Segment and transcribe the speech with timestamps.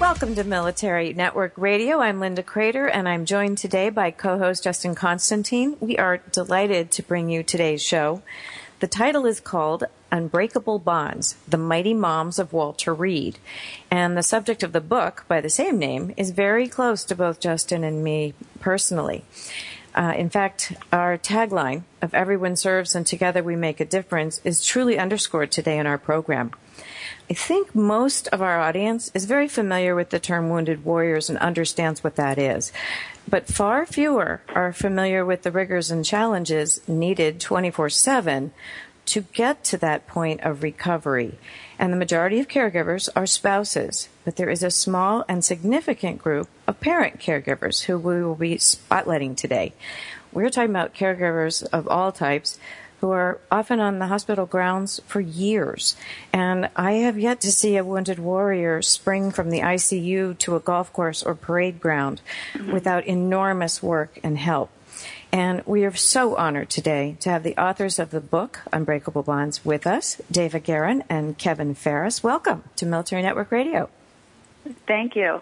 [0.00, 2.00] Welcome to Military Network Radio.
[2.00, 5.76] I'm Linda Kreter, and I'm joined today by co-host Justin Constantine.
[5.78, 8.22] We are delighted to bring you today's show.
[8.78, 13.38] The title is called Unbreakable Bonds, The Mighty Moms of Walter Reed.
[13.90, 17.38] And the subject of the book, by the same name, is very close to both
[17.38, 19.26] Justin and me personally.
[19.94, 24.64] Uh, in fact, our tagline of Everyone Serves and Together We Make a Difference is
[24.64, 26.52] truly underscored today in our program.
[27.30, 31.38] I think most of our audience is very familiar with the term wounded warriors and
[31.38, 32.72] understands what that is.
[33.28, 38.52] But far fewer are familiar with the rigors and challenges needed 24 7
[39.06, 41.38] to get to that point of recovery.
[41.78, 46.48] And the majority of caregivers are spouses, but there is a small and significant group
[46.66, 49.72] of parent caregivers who we will be spotlighting today.
[50.32, 52.58] We're talking about caregivers of all types
[53.00, 55.96] who are often on the hospital grounds for years.
[56.32, 60.60] And I have yet to see a wounded warrior spring from the ICU to a
[60.60, 62.20] golf course or parade ground
[62.70, 64.70] without enormous work and help.
[65.32, 69.64] And we are so honored today to have the authors of the book, Unbreakable Bonds,
[69.64, 72.22] with us, Dava Guerin and Kevin Ferris.
[72.22, 73.88] Welcome to Military Network Radio.
[74.86, 75.40] Thank you.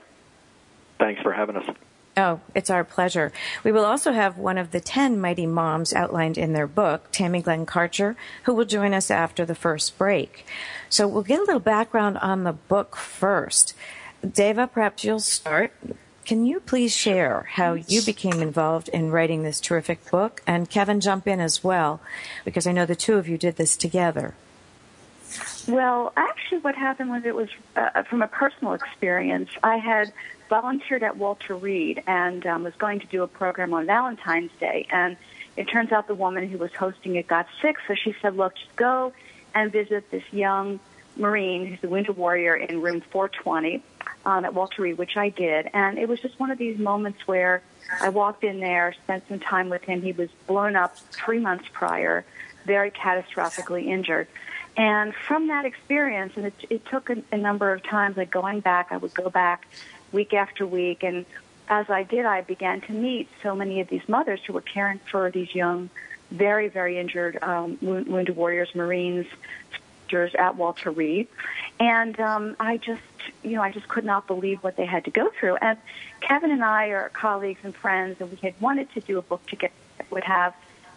[0.98, 1.68] Thanks for having us.
[2.18, 3.30] Oh, it's our pleasure.
[3.62, 7.40] We will also have one of the 10 mighty moms outlined in their book, Tammy
[7.40, 10.44] Glenn Karcher, who will join us after the first break.
[10.90, 13.72] So we'll get a little background on the book first.
[14.26, 15.72] Dava, perhaps you'll start.
[16.24, 20.42] Can you please share how you became involved in writing this terrific book?
[20.44, 22.00] And Kevin, jump in as well,
[22.44, 24.34] because I know the two of you did this together.
[25.68, 29.50] Well, actually, what happened was it was uh, from a personal experience.
[29.62, 30.12] I had
[30.48, 34.86] volunteered at Walter Reed and um, was going to do a program on Valentine's Day.
[34.90, 35.16] And
[35.56, 38.54] it turns out the woman who was hosting it got sick, so she said, look,
[38.54, 39.12] just go
[39.54, 40.80] and visit this young
[41.16, 43.82] Marine who's a wounded warrior in room 420
[44.24, 45.68] um, at Walter Reed, which I did.
[45.72, 47.62] And it was just one of these moments where
[48.00, 50.02] I walked in there, spent some time with him.
[50.02, 52.24] He was blown up three months prior,
[52.64, 54.28] very catastrophically injured.
[54.76, 58.60] And from that experience, and it, it took a, a number of times, like going
[58.60, 59.66] back, I would go back
[60.12, 61.02] week after week.
[61.02, 61.26] And
[61.68, 65.00] as I did, I began to meet so many of these mothers who were caring
[65.10, 65.90] for these young,
[66.30, 69.26] very, very injured um, wounded warriors, Marines,
[70.38, 71.28] at Walter Reed.
[71.78, 73.02] And um, I just,
[73.42, 75.56] you know, I just could not believe what they had to go through.
[75.56, 75.78] And
[76.20, 79.44] Kevin and I are colleagues and friends, and we had wanted to do a book
[79.46, 80.54] together that would have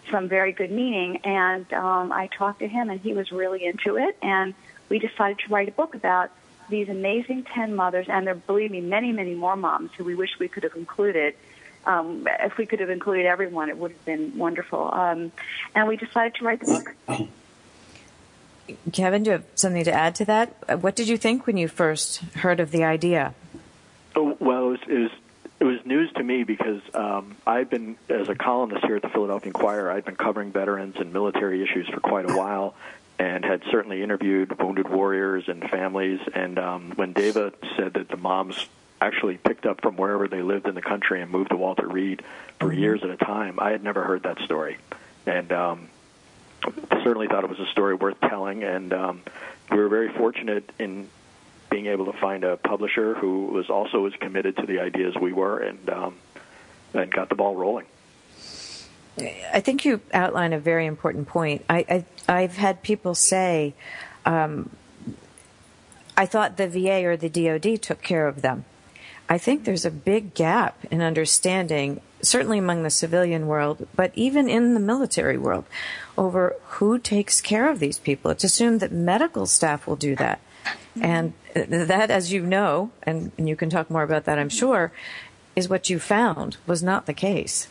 [0.09, 1.17] some very good meaning.
[1.25, 4.17] And um, I talked to him, and he was really into it.
[4.21, 4.53] And
[4.89, 6.31] we decided to write a book about
[6.71, 10.39] these amazing 10 mothers, and there, believe me, many, many more moms who we wish
[10.39, 11.35] we could have included.
[11.85, 14.91] Um, if we could have included everyone, it would have been wonderful.
[14.91, 15.31] Um,
[15.75, 17.27] and we decided to write the book.
[18.93, 20.81] Kevin, do you have something to add to that?
[20.81, 23.35] What did you think when you first heard of the idea?
[24.15, 25.11] Oh, well, it was, it was
[25.61, 29.09] it was news to me because um, I've been, as a columnist here at the
[29.09, 32.73] Philadelphia Inquirer, I've been covering veterans and military issues for quite a while,
[33.21, 36.19] and had certainly interviewed wounded warriors and families.
[36.33, 38.67] And um, when Dava said that the moms
[38.99, 42.23] actually picked up from wherever they lived in the country and moved to Walter Reed
[42.59, 42.79] for mm-hmm.
[42.79, 44.77] years at a time, I had never heard that story,
[45.27, 45.89] and um,
[47.03, 48.63] certainly thought it was a story worth telling.
[48.63, 49.21] And um,
[49.69, 51.07] we were very fortunate in
[51.69, 55.31] being able to find a publisher who was also as committed to the ideas we
[55.31, 56.15] were, and um,
[56.95, 57.85] and got the ball rolling.
[59.17, 61.65] I think you outline a very important point.
[61.69, 63.73] I, I have had people say,
[64.25, 64.69] um,
[66.15, 68.65] "I thought the VA or the DoD took care of them."
[69.31, 74.49] I think there's a big gap in understanding, certainly among the civilian world, but even
[74.49, 75.63] in the military world,
[76.17, 78.29] over who takes care of these people.
[78.31, 80.41] It's assumed that medical staff will do that.
[80.99, 84.91] And that, as you know, and, and you can talk more about that, I'm sure,
[85.55, 87.67] is what you found was not the case.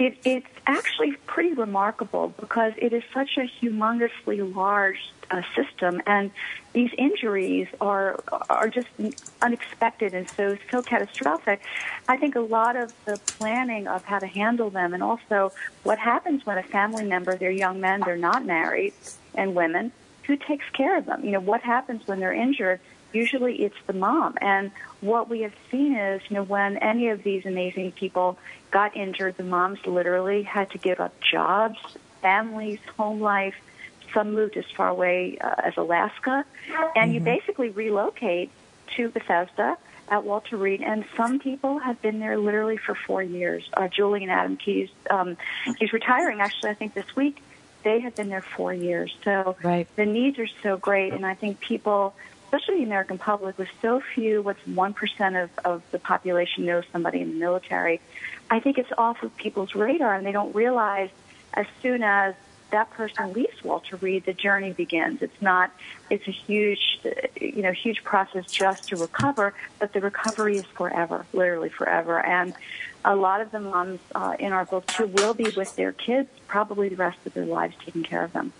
[0.00, 6.30] It, it's actually pretty remarkable because it is such a humongously large uh, system, and
[6.72, 8.18] these injuries are
[8.48, 8.88] are just
[9.42, 11.60] unexpected and so so catastrophic.
[12.08, 15.52] I think a lot of the planning of how to handle them, and also
[15.82, 18.94] what happens when a family member, they're young men, they're not married,
[19.34, 19.92] and women,
[20.22, 21.26] who takes care of them?
[21.26, 22.80] You know, what happens when they're injured?
[23.12, 24.36] Usually it's the mom.
[24.40, 24.70] And
[25.00, 28.38] what we have seen is, you know, when any of these amazing people
[28.70, 31.78] got injured, the moms literally had to give up jobs,
[32.22, 33.54] families, home life.
[34.12, 36.44] Some moved as far away uh, as Alaska.
[36.68, 37.12] And mm-hmm.
[37.12, 38.50] you basically relocate
[38.96, 39.76] to Bethesda
[40.08, 43.70] at Walter Reed, and some people have been there literally for four years.
[43.72, 45.36] Uh, Julian Adam Keys, um,
[45.78, 47.40] he's retiring actually, I think this week.
[47.82, 49.16] They have been there four years.
[49.24, 49.88] So right.
[49.96, 52.14] the needs are so great, and I think people,
[52.50, 57.20] especially the American public, with so few, what's 1% of, of the population knows somebody
[57.20, 58.00] in the military,
[58.50, 61.10] I think it's off of people's radar, and they don't realize
[61.54, 62.34] as soon as
[62.72, 65.22] that person leaves Walter Reed, the journey begins.
[65.22, 65.70] It's not,
[66.08, 67.00] it's a huge,
[67.40, 72.18] you know, huge process just to recover, but the recovery is forever, literally forever.
[72.18, 72.52] And
[73.04, 76.28] a lot of the moms uh, in our book too will be with their kids
[76.48, 78.52] probably the rest of their lives taking care of them.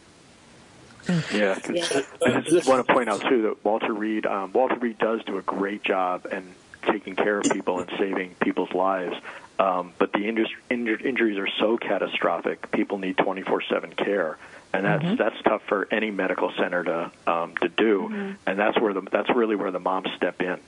[1.08, 2.02] Yeah, yeah.
[2.24, 5.38] I just want to point out too that Walter Reed, um, Walter Reed does do
[5.38, 9.16] a great job and taking care of people and saving people's lives.
[9.58, 14.38] Um, but the inju- inju- injuries are so catastrophic, people need 24/7 care,
[14.72, 15.16] and that's mm-hmm.
[15.16, 18.08] that's tough for any medical center to um, to do.
[18.08, 18.32] Mm-hmm.
[18.46, 20.58] And that's where the that's really where the moms step in,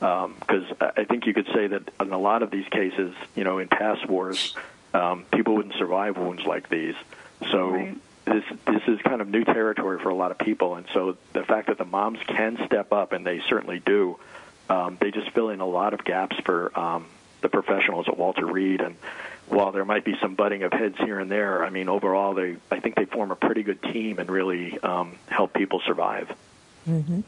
[0.00, 3.44] because um, I think you could say that in a lot of these cases, you
[3.44, 4.56] know, in past wars,
[4.94, 6.94] um, people wouldn't survive wounds like these.
[7.50, 7.70] So.
[7.70, 7.96] Right.
[8.28, 11.44] This this is kind of new territory for a lot of people, and so the
[11.44, 14.18] fact that the moms can step up, and they certainly do,
[14.68, 17.06] um, they just fill in a lot of gaps for um,
[17.40, 18.82] the professionals at Walter Reed.
[18.82, 18.96] And
[19.48, 22.56] while there might be some butting of heads here and there, I mean, overall, they
[22.70, 26.30] I think they form a pretty good team and really um, help people survive.
[26.86, 27.20] Mm-hmm.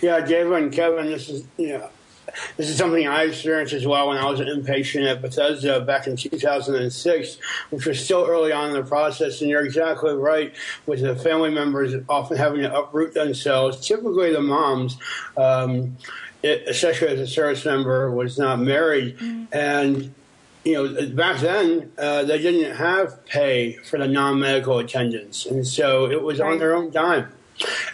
[0.00, 1.90] Yeah, Dava and Kevin, this is you know.
[2.56, 6.06] This is something I experienced as well when I was an inpatient at Bethesda back
[6.06, 7.38] in 2006,
[7.70, 9.40] which was still early on in the process.
[9.40, 10.54] And you're exactly right
[10.86, 13.86] with the family members often having to uproot themselves.
[13.86, 14.96] Typically, the moms,
[15.36, 15.96] um,
[16.42, 19.18] especially as a service member, was not married.
[19.18, 19.44] Mm-hmm.
[19.52, 20.14] And,
[20.64, 25.46] you know, back then, uh, they didn't have pay for the non medical attendants.
[25.46, 27.32] And so it was on their own dime.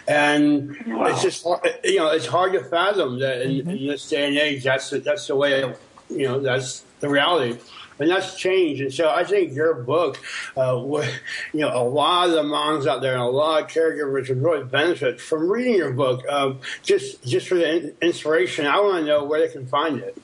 [0.07, 1.05] And wow.
[1.05, 1.45] it's just,
[1.83, 3.69] you know, it's hard to fathom that in, mm-hmm.
[3.69, 5.73] in this day and age, that's the, that's the way,
[6.09, 7.57] you know, that's the reality
[7.99, 8.81] and that's changed.
[8.81, 10.19] And so I think your book,
[10.55, 11.09] uh, would,
[11.53, 14.41] you know, a lot of the moms out there and a lot of caregivers would
[14.41, 16.27] really benefit from reading your book.
[16.29, 20.17] Um, just just for the inspiration, I want to know where they can find it.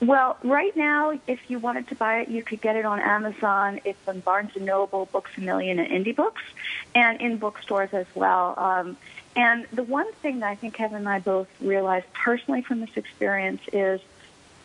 [0.00, 3.80] Well, right now, if you wanted to buy it, you could get it on Amazon.
[3.84, 6.42] It's on Barnes and Noble, Books a Million, and Indie Books,
[6.94, 8.54] and in bookstores as well.
[8.56, 8.96] Um,
[9.34, 12.96] and the one thing that I think Kevin and I both realized personally from this
[12.96, 14.00] experience is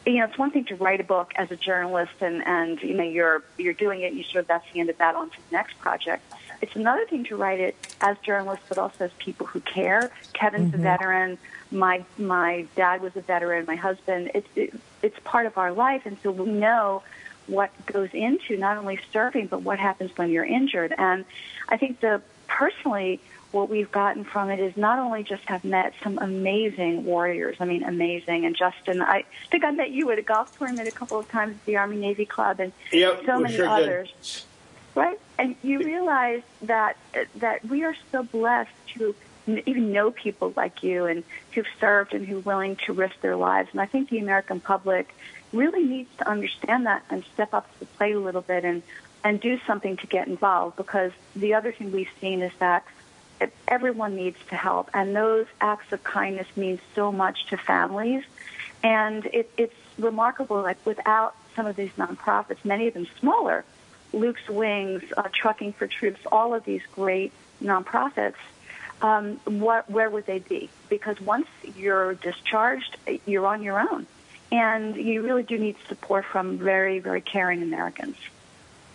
[0.06, 2.94] you know, it's one thing to write a book as a journalist and, and, you
[2.94, 5.38] know, you're, you're doing it you sort of, that's the end of that on to
[5.50, 6.24] the next project.
[6.63, 10.10] It's another thing to write it as journalists, but also as people who care.
[10.31, 10.80] Kevin's mm-hmm.
[10.80, 11.38] a veteran.
[11.71, 13.65] My, my dad was a veteran.
[13.65, 16.04] My husband, it's, it, it's part of our life.
[16.06, 17.04] And so we know
[17.48, 20.94] what goes into not only serving, but what happens when you're injured.
[20.98, 21.25] And
[21.68, 23.19] I think the, personally,
[23.51, 27.65] what we've gotten from it is not only just have met some amazing warriors, I
[27.65, 28.45] mean, amazing.
[28.45, 31.56] And Justin, I think I met you at a golf tournament a couple of times
[31.56, 34.13] at the Army Navy Club and yep, so many sure others.
[34.21, 34.52] Did.
[34.95, 35.19] Right?
[35.39, 36.97] And you realize that,
[37.37, 39.15] that we are so blessed to
[39.47, 43.35] even know people like you and who've served and who are willing to risk their
[43.35, 43.69] lives.
[43.71, 45.13] And I think the American public
[45.51, 48.83] really needs to understand that and step up to the plate a little bit and,
[49.23, 52.85] and do something to get involved because the other thing we've seen is that
[53.67, 58.23] everyone needs to help, and those acts of kindness mean so much to families.
[58.83, 63.65] And it, it's remarkable, like without some of these nonprofits, many of them smaller,
[64.13, 68.36] Luke's Wings, uh, Trucking for Troops, all of these great nonprofits,
[69.01, 70.70] um, what, where would they be?
[70.88, 74.08] Because once you're discharged, you're on your own.
[74.51, 78.15] And you really do need support from very, very caring Americans.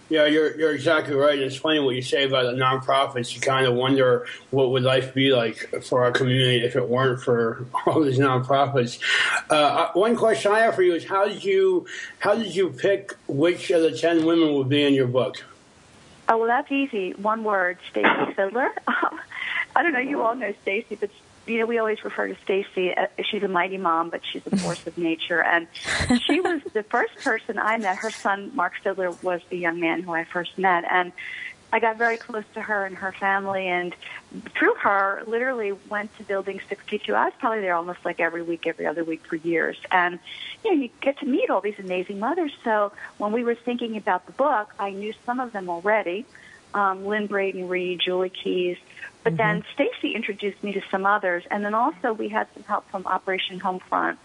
[0.09, 1.39] Yeah, you're you're exactly right.
[1.39, 3.35] It's funny what you say about the nonprofits.
[3.35, 7.21] You kind of wonder what would life be like for our community if it weren't
[7.21, 8.99] for all these nonprofits.
[9.51, 11.87] Uh, one question I have for you is how did you
[12.21, 15.45] how did you pick which of the ten women would be in your book?
[16.31, 17.13] Oh well, that's easy.
[17.13, 18.71] One word: Stacy Fidler.
[19.77, 19.99] I don't know.
[19.99, 21.11] You all know Stacy, but
[21.49, 22.95] you know, we always refer to Stacy.
[22.95, 25.43] Uh, she's a mighty mom, but she's a force of nature.
[25.43, 25.67] And
[26.27, 27.97] she was the first person I met.
[27.97, 30.85] Her son, Mark Fidler, was the young man who I first met.
[30.91, 31.13] And
[31.71, 33.95] I got very close to her and her family, and
[34.57, 37.15] through her, literally went to Building 62.
[37.15, 39.77] I was probably there almost like every week, every other week for years.
[39.91, 40.19] And,
[40.65, 42.53] you know, you get to meet all these amazing mothers.
[42.65, 46.25] So when we were thinking about the book, I knew some of them already.
[46.75, 48.77] Um, Lynn Braden Reed, Julie Keys.
[49.25, 49.37] But mm-hmm.
[49.37, 53.07] then Stacy introduced me to some others, and then also we had some help from
[53.07, 54.17] Operation Homefront,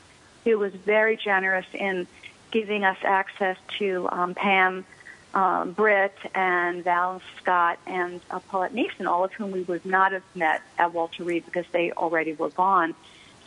[0.44, 2.08] who was very generous in
[2.52, 4.86] giving us access to um, Pam
[5.34, 10.12] um, Britt and Val Scott and uh, Paulette Mason, all of whom we would not
[10.12, 12.94] have met at Walter Reed because they already were gone.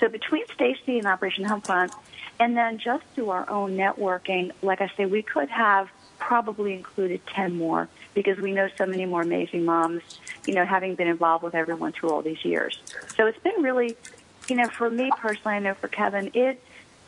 [0.01, 1.95] So between Stacy and Operation Homefront,
[2.39, 5.89] and then just through our own networking, like I say, we could have
[6.19, 10.03] probably included 10 more because we know so many more amazing moms,
[10.47, 12.81] you know, having been involved with everyone through all these years.
[13.15, 13.95] So it's been really,
[14.49, 16.61] you know, for me personally, I know for Kevin, it,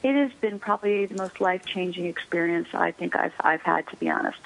[0.03, 4.11] it has been probably the most life-changing experience I think I've, I've had, to be
[4.11, 4.39] honest.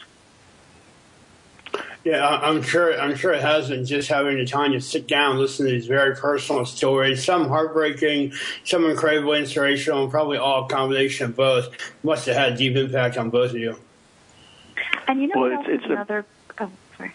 [2.04, 3.00] Yeah, I'm sure.
[3.00, 3.87] I'm sure it hasn't.
[3.87, 8.33] Just having the time to sit down, listen to these very personal stories, some heartbreaking,
[8.64, 11.69] some incredibly inspirational, and probably all a combination of both.
[12.02, 13.76] Must have had a deep impact on both of you.
[15.09, 16.25] And you know well, it's, it's another.
[16.59, 17.13] A, oh, sorry.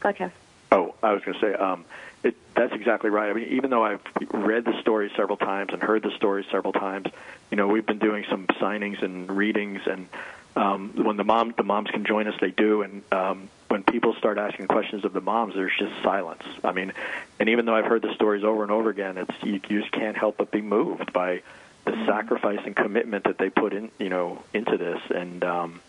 [0.00, 0.32] Go ahead.
[0.70, 1.54] Oh, I was going to say.
[1.54, 1.84] Um,
[2.22, 3.30] it, that's exactly right.
[3.30, 4.00] I mean, even though I've
[4.32, 7.06] read the story several times and heard the story several times,
[7.50, 10.08] you know, we've been doing some signings and readings, and
[10.56, 14.14] um, when the mom the moms can join us, they do, and um, when people
[14.14, 16.42] start asking questions of the moms, there's just silence.
[16.62, 16.92] I mean,
[17.40, 19.92] and even though I've heard the stories over and over again, it's you, you just
[19.92, 21.42] can't help but be moved by
[21.84, 22.06] the mm-hmm.
[22.06, 25.80] sacrifice and commitment that they put in, you know, into this, and um,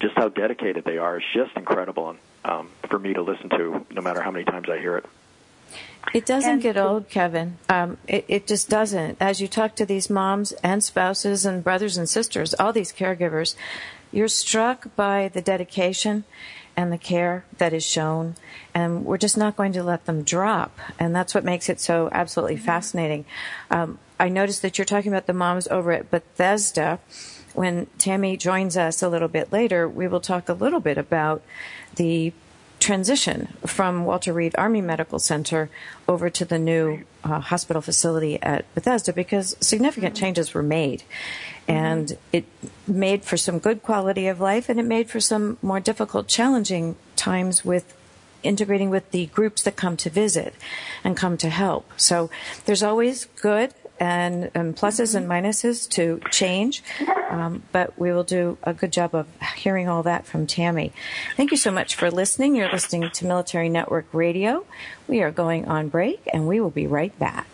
[0.00, 1.18] just how dedicated they are.
[1.18, 4.68] is just incredible, and um, for me to listen to, no matter how many times
[4.68, 5.06] I hear it.
[6.14, 7.58] It doesn't and, get old, Kevin.
[7.68, 9.18] Um, it, it just doesn't.
[9.20, 13.54] As you talk to these moms and spouses and brothers and sisters, all these caregivers,
[14.10, 16.24] you're struck by the dedication
[16.76, 18.36] and the care that is shown,
[18.72, 20.78] and we're just not going to let them drop.
[20.98, 22.64] And that's what makes it so absolutely mm-hmm.
[22.64, 23.24] fascinating.
[23.70, 27.00] Um, I noticed that you're talking about the moms over at Bethesda.
[27.58, 31.42] When Tammy joins us a little bit later, we will talk a little bit about
[31.96, 32.32] the
[32.78, 35.68] transition from Walter Reed Army Medical Center
[36.06, 40.24] over to the new uh, hospital facility at Bethesda because significant mm-hmm.
[40.24, 41.02] changes were made.
[41.66, 42.44] And it
[42.86, 46.94] made for some good quality of life and it made for some more difficult, challenging
[47.16, 47.92] times with
[48.44, 50.54] integrating with the groups that come to visit
[51.02, 51.90] and come to help.
[51.96, 52.30] So
[52.66, 55.46] there's always good and, and pluses and mm-hmm.
[55.46, 57.34] minuses to change, mm-hmm.
[57.34, 59.26] um, but we will do a good job of
[59.56, 60.92] hearing all that from Tammy.
[61.36, 62.56] Thank you so much for listening.
[62.56, 64.66] You're listening to Military Network Radio.
[65.06, 67.46] We are going on break, and we will be right back.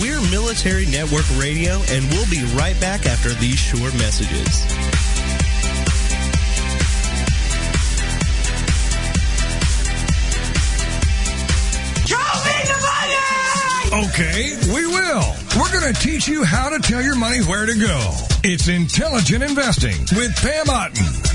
[0.00, 4.64] We're Military Network Radio, and we'll be right back after these short messages.
[13.96, 15.24] Okay, we will.
[15.58, 18.12] We're going to teach you how to tell your money where to go.
[18.44, 21.25] It's intelligent investing with Pam Otten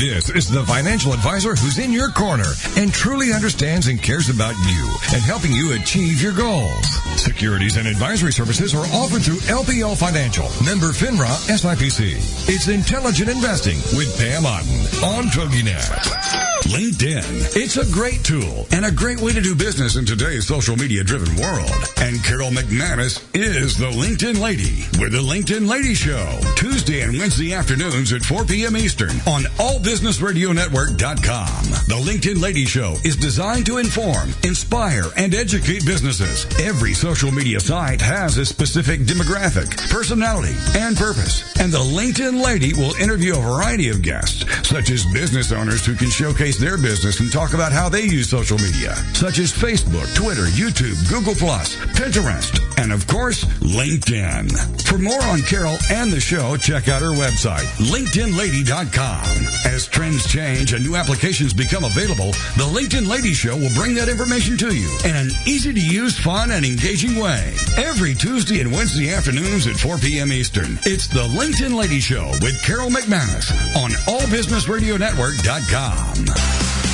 [0.00, 4.54] This is the financial advisor who's in your corner and truly understands and cares about
[4.56, 6.86] you and helping you achieve your goals.
[7.20, 12.16] Securities and advisory services are offered through LPL Financial, member FINRA SIPC.
[12.48, 16.40] It's intelligent investing with Pam Otten on TogiNet.
[16.70, 17.56] LinkedIn.
[17.56, 21.02] It's a great tool and a great way to do business in today's social media
[21.02, 21.70] driven world.
[21.98, 26.38] And Carol McManus is the LinkedIn Lady with the LinkedIn Lady Show.
[26.56, 28.76] Tuesday and Wednesday afternoons at 4 p.m.
[28.76, 29.42] Eastern on
[29.90, 31.64] allbusinessradionetwork.com.
[31.90, 36.46] The LinkedIn Lady Show is designed to inform, inspire, and educate businesses.
[36.60, 41.42] Every social media site has a specific demographic, personality, and purpose.
[41.58, 45.96] And the LinkedIn Lady will interview a variety of guests, such as business owners who
[45.96, 50.14] can showcase their business and talk about how they use social media, such as Facebook,
[50.14, 54.50] Twitter, YouTube, Google+, Pinterest, and of course, LinkedIn.
[54.86, 59.24] For more on Carol and the show, check out her website, linkedinlady.com.
[59.64, 64.08] As trends change and new applications become available, the LinkedIn Ladies Show will bring that
[64.08, 67.54] information to you in an easy to use, fun, and engaging way.
[67.76, 70.32] Every Tuesday and Wednesday afternoons at 4 p.m.
[70.32, 76.24] Eastern, it's the LinkedIn Ladies Show with Carol McManus on allbusinessradionetwork.com.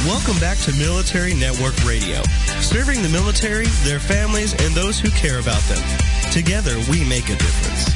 [0.05, 2.23] Welcome back to Military Network Radio,
[2.61, 5.83] serving the military, their families, and those who care about them.
[6.31, 7.96] Together, we make a difference.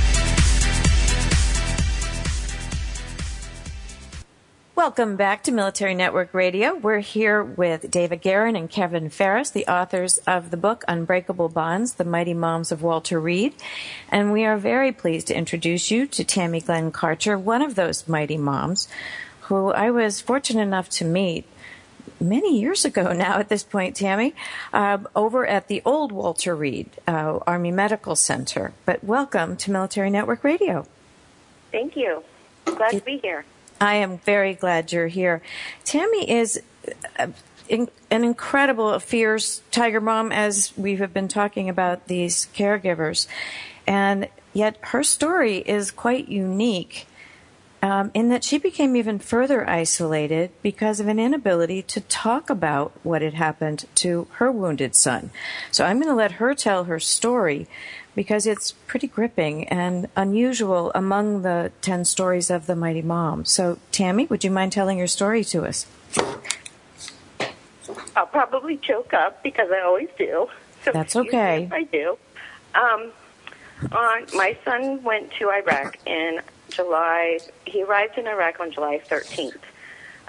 [4.81, 6.75] Welcome back to Military Network Radio.
[6.75, 11.93] We're here with Dava Guerin and Kevin Ferris, the authors of the book Unbreakable Bonds,
[11.93, 13.53] The Mighty Moms of Walter Reed.
[14.09, 18.09] And we are very pleased to introduce you to Tammy Glenn Karcher, one of those
[18.09, 18.89] mighty moms,
[19.43, 21.45] who I was fortunate enough to meet
[22.19, 24.35] many years ago now at this point, Tammy,
[24.73, 28.73] uh, over at the old Walter Reed uh, Army Medical Center.
[28.87, 30.87] But welcome to Military Network Radio.
[31.71, 32.25] Thank you.
[32.65, 33.45] Glad to be here.
[33.81, 35.41] I am very glad you're here.
[35.85, 36.61] Tammy is
[37.19, 37.29] uh,
[37.69, 43.27] an incredible, fierce tiger mom, as we have been talking about these caregivers.
[43.87, 47.07] And yet her story is quite unique
[47.83, 52.93] um, in that she became even further isolated because of an inability to talk about
[53.03, 55.31] what had happened to her wounded son.
[55.71, 57.67] So I'm going to let her tell her story
[58.15, 63.45] because it's pretty gripping and unusual among the 10 stories of the Mighty Mom.
[63.45, 65.87] So, Tammy, would you mind telling your story to us?
[68.17, 70.49] I'll probably choke up because I always do.
[70.85, 71.69] So That's okay.
[71.71, 72.19] I do.
[72.75, 73.13] Um,
[73.93, 76.41] on, my son went to Iraq in
[76.71, 77.41] July.
[77.67, 79.57] He arrived in Iraq on July 13th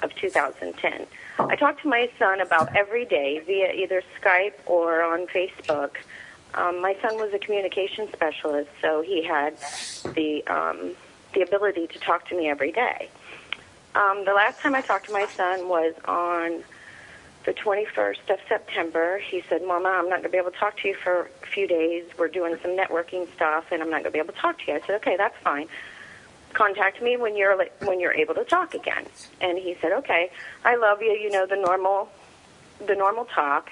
[0.03, 1.05] of 2010.
[1.39, 5.91] I talked to my son about every day via either Skype or on Facebook
[6.53, 9.57] um, my son was a communication specialist, so he had
[10.15, 10.91] the um,
[11.33, 13.09] the ability to talk to me every day.
[13.95, 16.63] Um, the last time I talked to my son was on
[17.45, 19.19] the 21st of September.
[19.19, 21.47] He said, "Mama, I'm not going to be able to talk to you for a
[21.47, 22.05] few days.
[22.17, 24.71] We're doing some networking stuff, and I'm not going to be able to talk to
[24.71, 25.67] you." I said, "Okay, that's fine.
[26.53, 29.05] Contact me when you're when you're able to talk again."
[29.39, 30.31] And he said, "Okay,
[30.65, 31.11] I love you.
[31.11, 32.09] You know the normal
[32.85, 33.71] the normal talk."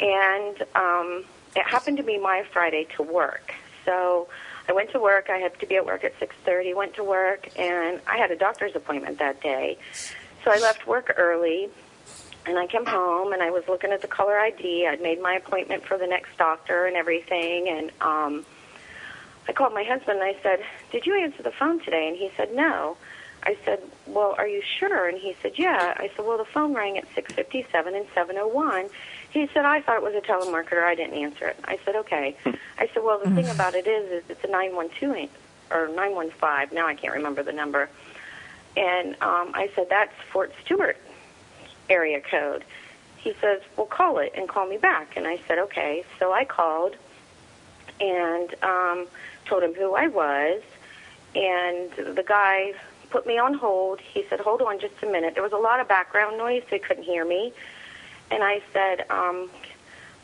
[0.00, 1.24] And um,
[1.56, 3.54] it happened to be my Friday to work.
[3.84, 4.28] So
[4.68, 5.30] I went to work.
[5.30, 6.74] I had to be at work at 6:30.
[6.74, 9.78] Went to work, and I had a doctor's appointment that day.
[10.44, 11.68] So I left work early,
[12.46, 14.86] and I came home, and I was looking at the caller ID.
[14.86, 18.46] I'd made my appointment for the next doctor and everything, and um,
[19.48, 20.20] I called my husband.
[20.20, 22.96] and I said, "Did you answer the phone today?" And he said, "No."
[23.42, 26.74] I said, "Well, are you sure?" And he said, "Yeah." I said, "Well, the phone
[26.74, 28.90] rang at 6:57 and 7:01."
[29.30, 30.82] He said, I thought it was a telemarketer.
[30.82, 31.56] I didn't answer it.
[31.64, 32.36] I said, okay.
[32.78, 33.50] I said, well, the thing hmm.
[33.52, 35.28] about it is, is it's a 912
[35.70, 36.74] or 915.
[36.76, 37.88] Now I can't remember the number.
[38.76, 40.96] And um, I said, that's Fort Stewart
[41.88, 42.64] area code.
[43.16, 45.16] He says, well, call it and call me back.
[45.16, 46.04] And I said, okay.
[46.18, 46.96] So I called
[48.00, 49.06] and um,
[49.44, 50.62] told him who I was.
[51.34, 52.72] And the guy
[53.10, 54.00] put me on hold.
[54.00, 55.34] He said, hold on just a minute.
[55.34, 57.52] There was a lot of background noise, so he couldn't hear me
[58.30, 59.50] and I said, um,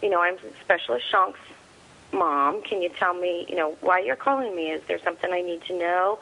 [0.03, 1.39] you know, I'm Specialist Shank's
[2.13, 2.63] mom.
[2.63, 4.71] Can you tell me, you know, why you're calling me?
[4.71, 6.19] Is there something I need to know?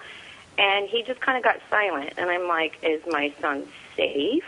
[0.56, 2.14] And he just kind of got silent.
[2.16, 3.66] And I'm like, is my son
[3.96, 4.44] safe?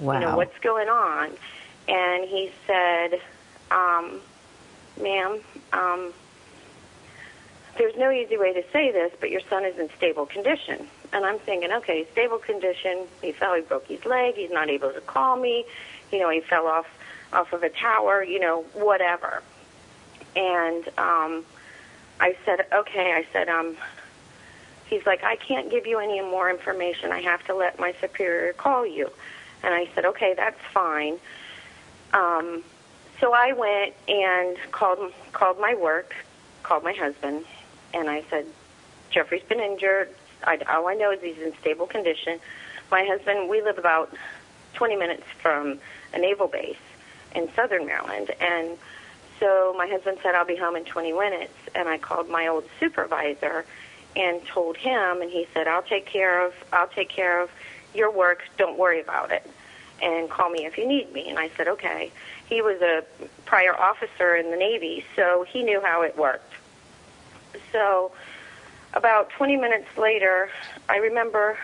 [0.00, 0.14] Wow.
[0.14, 1.30] You know, what's going on?
[1.88, 3.20] And he said,
[3.70, 4.20] um,
[5.00, 5.40] ma'am,
[5.72, 6.12] um,
[7.78, 10.88] there's no easy way to say this, but your son is in stable condition.
[11.12, 13.06] And I'm thinking, okay, stable condition.
[13.22, 14.34] He fell, he broke his leg.
[14.34, 15.64] He's not able to call me
[16.12, 16.86] you know, he fell off
[17.32, 19.42] off of a tower, you know, whatever.
[20.34, 21.44] And um,
[22.20, 23.12] I said, okay.
[23.12, 23.76] I said, um,
[24.86, 27.12] he's like, I can't give you any more information.
[27.12, 29.10] I have to let my superior call you.
[29.62, 31.18] And I said, okay, that's fine.
[32.12, 32.62] Um,
[33.20, 36.14] so I went and called called my work,
[36.62, 37.44] called my husband,
[37.94, 38.46] and I said,
[39.10, 40.10] Jeffrey's been injured.
[40.44, 42.38] I, all I know is he's in stable condition.
[42.90, 44.14] My husband, we live about
[44.76, 45.78] 20 minutes from
[46.14, 46.76] a naval base
[47.34, 48.30] in southern Maryland.
[48.40, 48.78] And
[49.40, 51.52] so my husband said, I'll be home in 20 minutes.
[51.74, 53.64] And I called my old supervisor
[54.14, 57.50] and told him, and he said, I'll take care of, I'll take care of
[57.94, 58.42] your work.
[58.56, 59.48] Don't worry about it.
[60.02, 61.28] And call me if you need me.
[61.28, 62.12] And I said, okay.
[62.48, 63.04] He was a
[63.44, 66.52] prior officer in the Navy, so he knew how it worked.
[67.72, 68.12] So
[68.94, 70.48] about 20 minutes later,
[70.88, 71.58] I remember,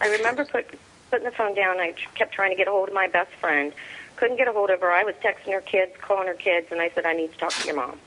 [0.00, 0.66] I remember put,
[1.10, 1.78] putting the phone down.
[1.78, 3.72] I kept trying to get a hold of my best friend.
[4.16, 4.90] Couldn't get a hold of her.
[4.90, 7.52] I was texting her kids, calling her kids, and I said, I need to talk
[7.52, 7.98] to your mom.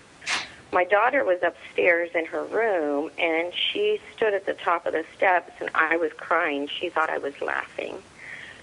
[0.74, 5.06] My daughter was upstairs in her room, and she stood at the top of the
[5.16, 6.68] steps, and I was crying.
[6.68, 7.98] She thought I was laughing.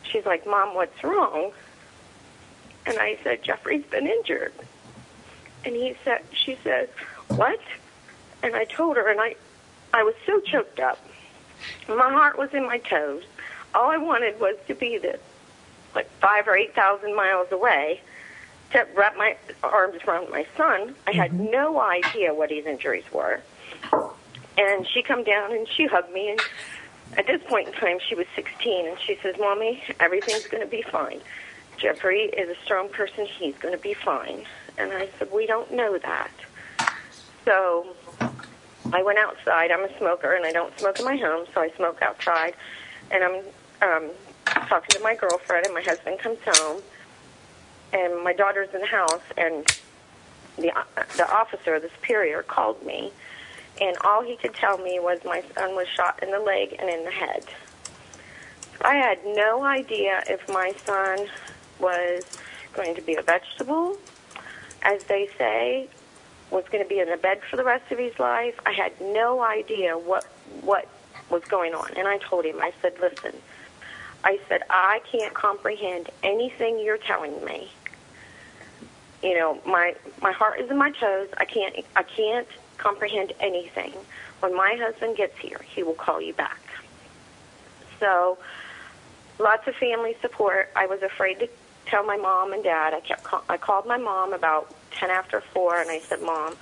[0.05, 1.53] She's like, Mom, what's wrong?
[2.87, 4.55] And I said, Jeffrey's been injured.
[5.65, 6.89] And he said, she said,
[7.29, 7.61] what?
[8.43, 9.37] And I told her, and I,
[9.93, 10.99] I was so choked up.
[11.89, 13.25] My heart was in my toes
[13.75, 15.21] all I wanted was to be this,
[15.95, 18.01] like five or eight thousand miles away,
[18.73, 20.95] to wrap my arms around my son.
[21.07, 21.51] I had mm-hmm.
[21.51, 23.41] no idea what his injuries were.
[24.57, 26.41] And she come down and she hugged me and
[27.17, 30.69] at this point in time, she was 16, and she says, Mommy, everything's going to
[30.69, 31.21] be fine.
[31.79, 33.27] Jeffrey is a strong person.
[33.27, 34.45] He's going to be fine.
[34.77, 36.31] And I said, We don't know that.
[37.45, 37.95] So
[38.93, 39.71] I went outside.
[39.71, 42.55] I'm a smoker, and I don't smoke in my home, so I smoke outside.
[43.11, 43.43] And I'm
[43.83, 44.11] um,
[44.47, 46.83] talking to my girlfriend, and my husband comes home,
[47.93, 49.67] and my daughter's in the house, and
[50.57, 50.73] the
[51.17, 53.13] the officer, the superior, called me,
[53.81, 56.89] and all he could tell me was my son was shot in the leg and
[56.89, 57.45] in the head.
[58.81, 61.27] I had no idea if my son
[61.79, 62.25] was
[62.75, 63.97] going to be a vegetable,
[64.83, 65.89] as they say,
[66.51, 68.59] was going to be in a bed for the rest of his life.
[68.65, 70.25] I had no idea what
[70.63, 70.89] what
[71.31, 72.61] was going on, and I told him.
[72.61, 73.35] I said, "Listen,"
[74.25, 77.71] I said, "I can't comprehend anything you're telling me.
[79.23, 81.29] You know, my my heart is in my toes.
[81.37, 83.93] I can't I can't comprehend anything.
[84.41, 86.61] When my husband gets here, he will call you back."
[88.01, 88.39] So,
[89.39, 90.71] lots of family support.
[90.77, 91.49] I was afraid to
[91.87, 92.95] tell my mom and dad.
[92.95, 96.57] I kept call- I called my mom about 10 after 4 and I said, "Mom,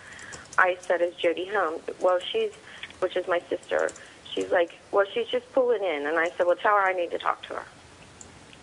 [0.56, 2.52] I said is Jody home?" Well, she's
[3.00, 3.92] which is my sister.
[4.36, 7.10] She's like, "Well, she's just pulling in." And I said, "Well, tell her I need
[7.10, 7.64] to talk to her."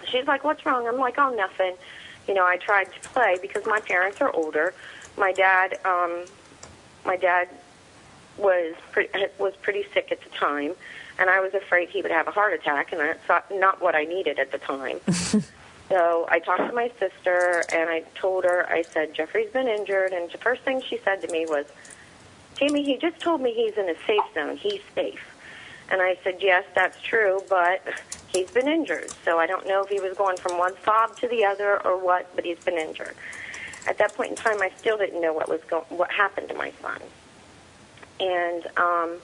[0.05, 1.75] She's like, "What's wrong?" I'm like, "Oh, nothing."
[2.27, 4.73] You know, I tried to play because my parents are older.
[5.17, 6.23] My dad um
[7.05, 7.49] my dad
[8.37, 10.73] was pretty, was pretty sick at the time,
[11.19, 13.95] and I was afraid he would have a heart attack, and that's not, not what
[13.95, 14.99] I needed at the time.
[15.89, 20.11] So I talked to my sister and I told her, I said, Jeffrey's been injured.
[20.11, 21.65] And the first thing she said to me was,
[22.55, 24.57] Tammy, he just told me he's in a safe zone.
[24.57, 25.19] He's safe.
[25.89, 27.81] And I said, yes, that's true, but
[28.27, 29.11] he's been injured.
[29.25, 32.03] So I don't know if he was going from one fob to the other or
[32.03, 33.15] what, but he's been injured.
[33.85, 36.55] At that point in time, I still didn't know what was going, what happened to
[36.55, 37.01] my son.
[38.19, 39.17] And um,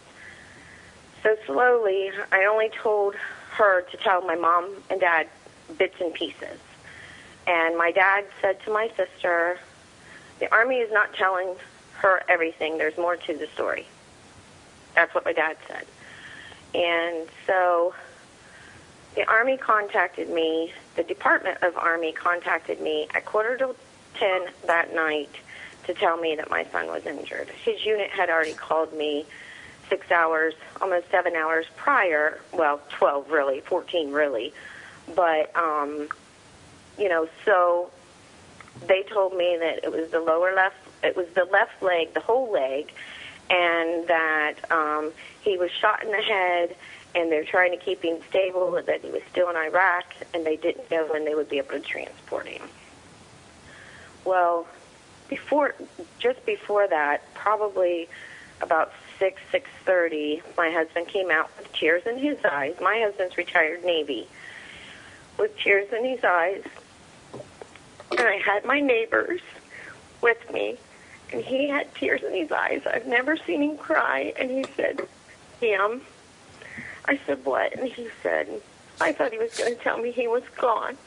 [1.23, 3.15] so slowly, I only told
[3.51, 5.27] her to tell my mom and dad
[5.77, 6.59] bits and pieces.
[7.47, 9.59] And my dad said to my sister,
[10.39, 11.55] the Army is not telling
[11.93, 12.77] her everything.
[12.77, 13.85] There's more to the story.
[14.95, 15.85] That's what my dad said.
[16.73, 17.93] And so
[19.15, 23.75] the Army contacted me, the Department of Army contacted me at quarter to
[24.15, 25.31] 10 that night
[25.85, 27.49] to tell me that my son was injured.
[27.49, 29.25] His unit had already called me
[29.89, 34.53] six hours, almost seven hours prior, well, 12 really, 14 really,
[35.15, 36.07] but um,
[36.99, 37.89] you know, so
[38.87, 42.19] they told me that it was the lower left, it was the left leg, the
[42.19, 42.91] whole leg,
[43.49, 46.75] and that um, he was shot in the head,
[47.15, 50.55] and they're trying to keep him stable, that he was still in Iraq, and they
[50.55, 52.61] didn't know when they would be able to transport him.
[54.25, 54.67] Well,
[55.27, 55.75] before,
[56.19, 58.07] just before that, probably
[58.61, 62.75] about six six thirty, my husband came out with tears in his eyes.
[62.81, 64.27] My husband's retired Navy
[65.37, 66.63] with tears in his eyes.
[68.11, 69.41] And I had my neighbors
[70.21, 70.77] with me,
[71.31, 72.81] and he had tears in his eyes.
[72.85, 74.33] I've never seen him cry.
[74.37, 75.01] And he said,
[75.59, 76.01] Pam,
[77.05, 77.75] I said, what?
[77.75, 78.61] And he said,
[78.99, 80.97] I thought he was going to tell me he was gone.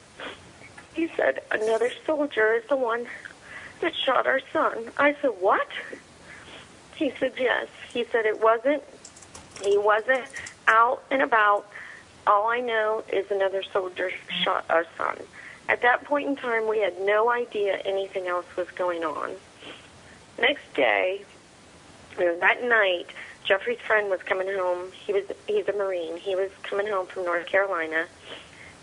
[0.94, 3.06] He said, another soldier is the one
[3.80, 4.90] that shot our son.
[4.96, 5.66] I said, what?
[6.94, 7.68] He said, yes.
[7.92, 8.82] He said it wasn't,
[9.64, 10.24] he wasn't
[10.68, 11.66] out and about
[12.26, 14.10] all I know is another soldier
[14.44, 15.16] shot our son.
[15.68, 19.32] At that point in time, we had no idea anything else was going on.
[20.42, 21.22] Next day,
[22.18, 23.06] that night,
[23.44, 24.90] Jeffrey's friend was coming home.
[24.90, 26.16] He was he's a Marine.
[26.16, 28.06] He was coming home from North Carolina,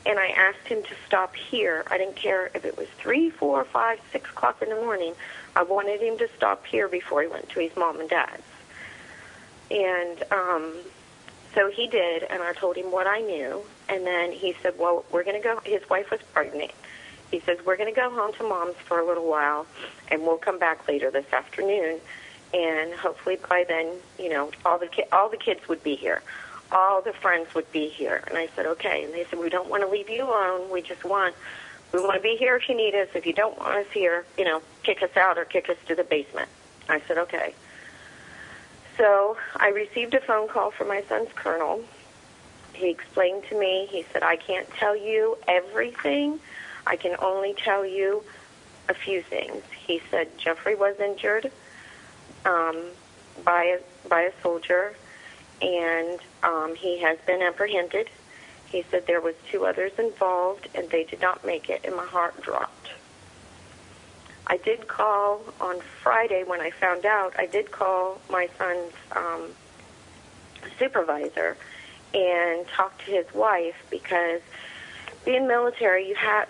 [0.06, 1.84] and I asked him to stop here.
[1.91, 5.15] I didn't care if it was three, four, five, six o'clock in the morning.
[5.54, 8.41] I wanted him to stop here before he went to his mom and dad's.
[9.69, 10.76] And um,
[11.54, 13.63] so he did, and I told him what I knew.
[13.89, 15.60] And then he said, well, we're going to go.
[15.65, 16.72] His wife was pregnant.
[17.32, 19.68] He says, we're going to go home to mom's for a little while,
[20.10, 22.00] and we'll come back later this afternoon.
[22.54, 26.24] And hopefully by then, you know, all the ki- all the kids would be here.
[26.72, 28.24] All the friends would be here.
[28.28, 29.04] And I said, okay.
[29.04, 30.72] And they said, we don't want to leave you alone.
[30.72, 31.36] We just want,
[31.94, 33.10] we want to be here if you need us.
[33.13, 35.96] If you don't want us here, you know, kick us out or kick us to
[35.96, 36.50] the basement.
[36.88, 37.54] I said, okay.
[38.98, 41.84] So I received a phone call from my son's colonel.
[42.74, 46.39] He explained to me, he said, I can't tell you everything.
[46.86, 48.24] I can only tell you
[48.88, 49.63] a few things.
[49.86, 51.52] He said Jeffrey was injured
[52.46, 52.84] um,
[53.44, 54.96] by, a, by a soldier,
[55.62, 58.10] and um, he has been apprehended.
[58.65, 62.06] He said there was two others involved, and they did not make it, and my
[62.06, 62.92] heart dropped.
[64.48, 67.34] I did call on Friday when I found out.
[67.38, 69.50] I did call my son's um,
[70.80, 71.56] supervisor,
[72.13, 74.42] and talk to his wife because
[75.26, 76.50] being military, you have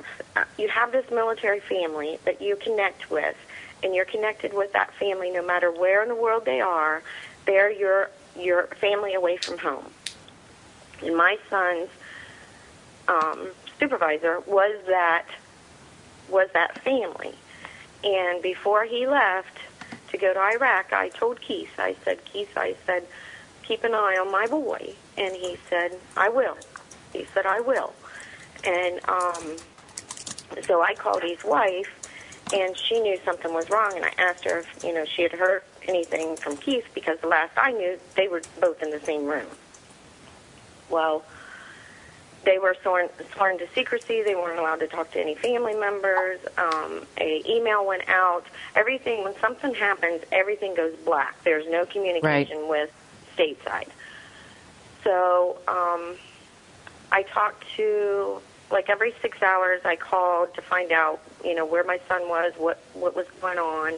[0.58, 3.36] you have this military family that you connect with,
[3.84, 7.02] and you're connected with that family no matter where in the world they are.
[7.46, 9.86] They're your your family away from home.
[11.02, 11.90] And my son's
[13.08, 15.26] um, supervisor was that
[16.30, 17.34] was that family.
[18.04, 19.58] And before he left
[20.12, 23.06] to go to Iraq, I told Keith, I said, Keith, I said,
[23.64, 24.94] keep an eye on my boy.
[25.18, 26.58] And he said, I will.
[27.14, 27.94] He said, I will.
[28.66, 29.58] And um,
[30.66, 31.90] so I called his wife,
[32.54, 33.96] and she knew something was wrong.
[33.96, 37.28] And I asked her if you know she had heard anything from Keith because the
[37.28, 39.48] last I knew they were both in the same room.
[40.90, 41.24] Well,
[42.46, 44.24] they were sworn sworn to secrecy.
[44.24, 46.40] They weren't allowed to talk to any family members.
[46.58, 48.46] Um, a email went out.
[48.76, 51.36] Everything when something happens, everything goes black.
[51.44, 52.68] There's no communication Right.
[52.70, 52.92] with
[53.38, 53.90] stateside.
[55.04, 56.16] So um,
[57.12, 58.42] I talked to
[58.72, 59.82] like every six hours.
[59.86, 63.58] I called to find out you know where my son was, what what was going
[63.58, 63.94] on.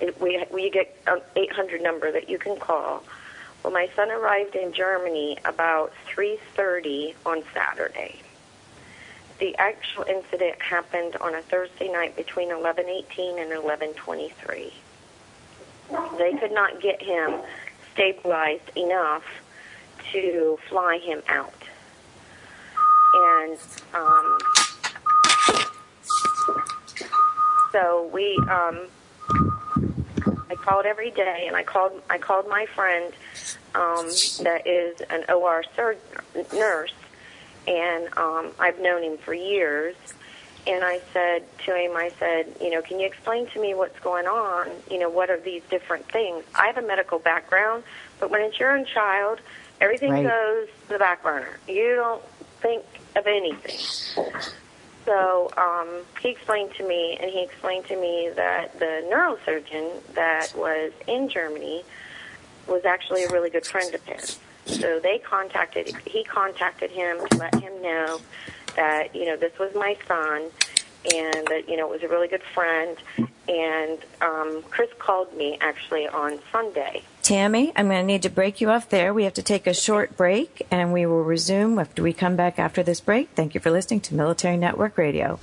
[0.00, 3.02] It, we we get an 800 number that you can call.
[3.62, 8.20] Well, my son arrived in Germany about 3:30 on Saturday.
[9.38, 14.72] The actual incident happened on a Thursday night between 11:18 and 11:23.
[16.18, 17.34] They could not get him
[17.92, 19.24] stabilized enough
[20.12, 21.52] to fly him out,
[23.14, 23.58] and
[23.94, 24.38] um,
[27.72, 28.38] so we.
[28.48, 28.86] Um,
[30.50, 32.00] I called every day, and I called.
[32.08, 33.12] I called my friend
[33.74, 34.06] um,
[34.44, 35.98] that is an OR surg-
[36.52, 36.92] nurse,
[37.66, 39.94] and um, I've known him for years.
[40.66, 43.98] And I said to him, I said, you know, can you explain to me what's
[44.00, 44.68] going on?
[44.90, 46.44] You know, what are these different things?
[46.54, 47.84] I have a medical background,
[48.20, 49.40] but when it's your own child,
[49.80, 50.24] everything Right.
[50.24, 51.58] goes to the back burner.
[51.66, 52.22] You don't
[52.60, 52.84] think
[53.18, 53.78] of anything.
[55.04, 60.54] So um, he explained to me, and he explained to me that the neurosurgeon that
[60.54, 61.82] was in Germany
[62.66, 64.38] was actually a really good friend of his.
[64.66, 68.20] So they contacted, he contacted him to let him know
[68.76, 70.50] that you know this was my son,
[71.10, 72.98] and that you know it was a really good friend.
[73.48, 77.02] And um, Chris called me actually on Sunday.
[77.28, 79.12] Tammy, I'm going to need to break you off there.
[79.12, 82.58] We have to take a short break and we will resume after we come back
[82.58, 83.28] after this break.
[83.34, 85.38] Thank you for listening to Military Network Radio.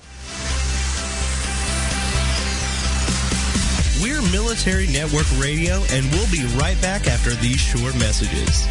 [4.02, 8.66] We're Military Network Radio, and we'll be right back after these short messages.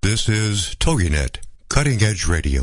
[0.00, 2.62] This is TogiNet, Cutting Edge Radio.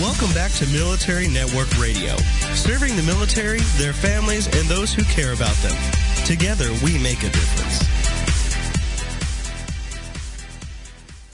[0.00, 2.16] Welcome back to Military Network Radio,
[2.54, 5.76] serving the military, their families, and those who care about them.
[6.24, 7.84] Together, we make a difference.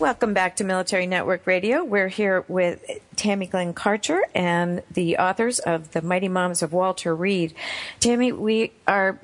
[0.01, 1.85] Welcome back to Military Network Radio.
[1.85, 7.15] We're here with Tammy Glenn Karcher and the authors of The Mighty Moms of Walter
[7.15, 7.55] Reed.
[8.01, 9.21] Tammy, we are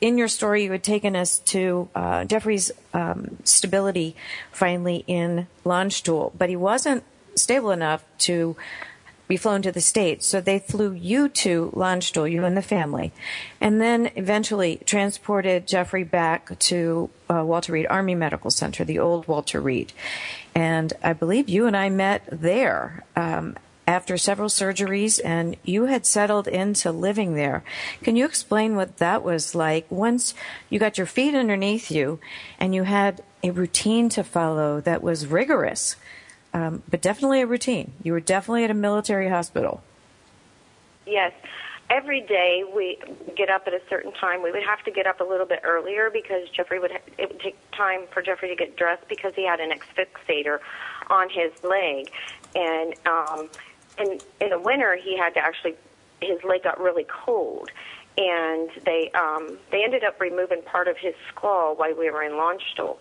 [0.00, 4.14] in your story, you had taken us to uh, Jeffrey's um, stability
[4.52, 7.02] finally in Landstuhl, but he wasn't
[7.40, 8.56] stable enough to
[9.30, 10.26] be flown to the States.
[10.26, 13.12] So they flew you to Landstuhl, you and the family,
[13.60, 19.28] and then eventually transported Jeffrey back to uh, Walter Reed Army Medical Center, the old
[19.28, 19.92] Walter Reed.
[20.52, 26.06] And I believe you and I met there um, after several surgeries, and you had
[26.06, 27.62] settled into living there.
[28.02, 30.34] Can you explain what that was like once
[30.68, 32.18] you got your feet underneath you
[32.58, 35.94] and you had a routine to follow that was rigorous?
[36.52, 37.92] Um, but definitely a routine.
[38.02, 39.82] You were definitely at a military hospital.
[41.06, 41.32] Yes.
[41.88, 42.98] Every day we
[43.36, 44.42] get up at a certain time.
[44.42, 46.92] We would have to get up a little bit earlier because Jeffrey would.
[46.92, 50.60] Ha- it would take time for Jeffrey to get dressed because he had an asphyxiator
[51.08, 52.12] on his leg,
[52.54, 53.48] and um,
[53.98, 55.74] and in the winter he had to actually.
[56.22, 57.70] His leg got really cold,
[58.18, 62.32] and they um, they ended up removing part of his skull while we were in
[62.32, 62.98] Landstuhl.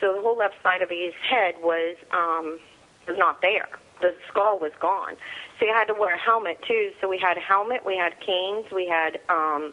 [0.00, 2.58] So the whole left side of his head was um,
[3.06, 3.68] was not there.
[4.00, 5.16] The skull was gone.
[5.58, 6.90] So you had to wear a helmet too.
[7.00, 9.72] So we had a helmet, we had canes, we had um,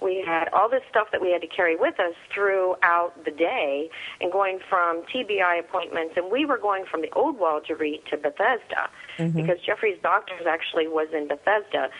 [0.00, 3.88] we had all this stuff that we had to carry with us throughout the day,
[4.20, 8.16] and going from TBI appointments, and we were going from the old Walter Reed to
[8.16, 9.30] Bethesda mm-hmm.
[9.34, 11.90] because Jeffrey's doctors actually was in Bethesda.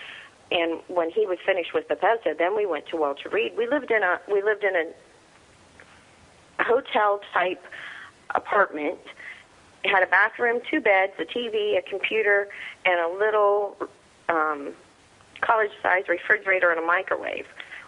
[0.50, 3.55] And when he was finished with Bethesda, then we went to Walter Reed.
[3.57, 7.64] We lived in a we lived in a hotel type
[8.35, 8.98] apartment
[9.85, 12.49] it had a bathroom, two beds, a TV, a computer,
[12.87, 13.77] and a little
[14.29, 14.73] um,
[15.42, 17.47] college-sized refrigerator and a microwave.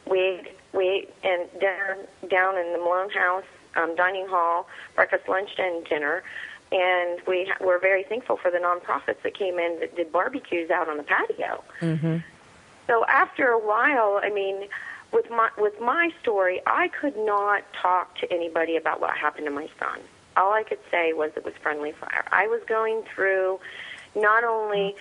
[0.09, 1.97] We we ate and dinner
[2.29, 3.45] down in the Malone House
[3.77, 6.23] um, dining hall, breakfast, lunch, and dinner.
[6.71, 10.89] And we were very thankful for the nonprofits that came in that did barbecues out
[10.89, 11.65] on the patio.
[11.81, 12.17] Mm-hmm.
[12.89, 14.69] So after a while, I mean,
[15.13, 19.53] with my with my story, I could not talk to anybody about what happened to
[19.53, 20.01] my son
[20.37, 22.25] all I could say was it was friendly fire.
[22.31, 23.61] I was going through
[24.15, 24.95] not only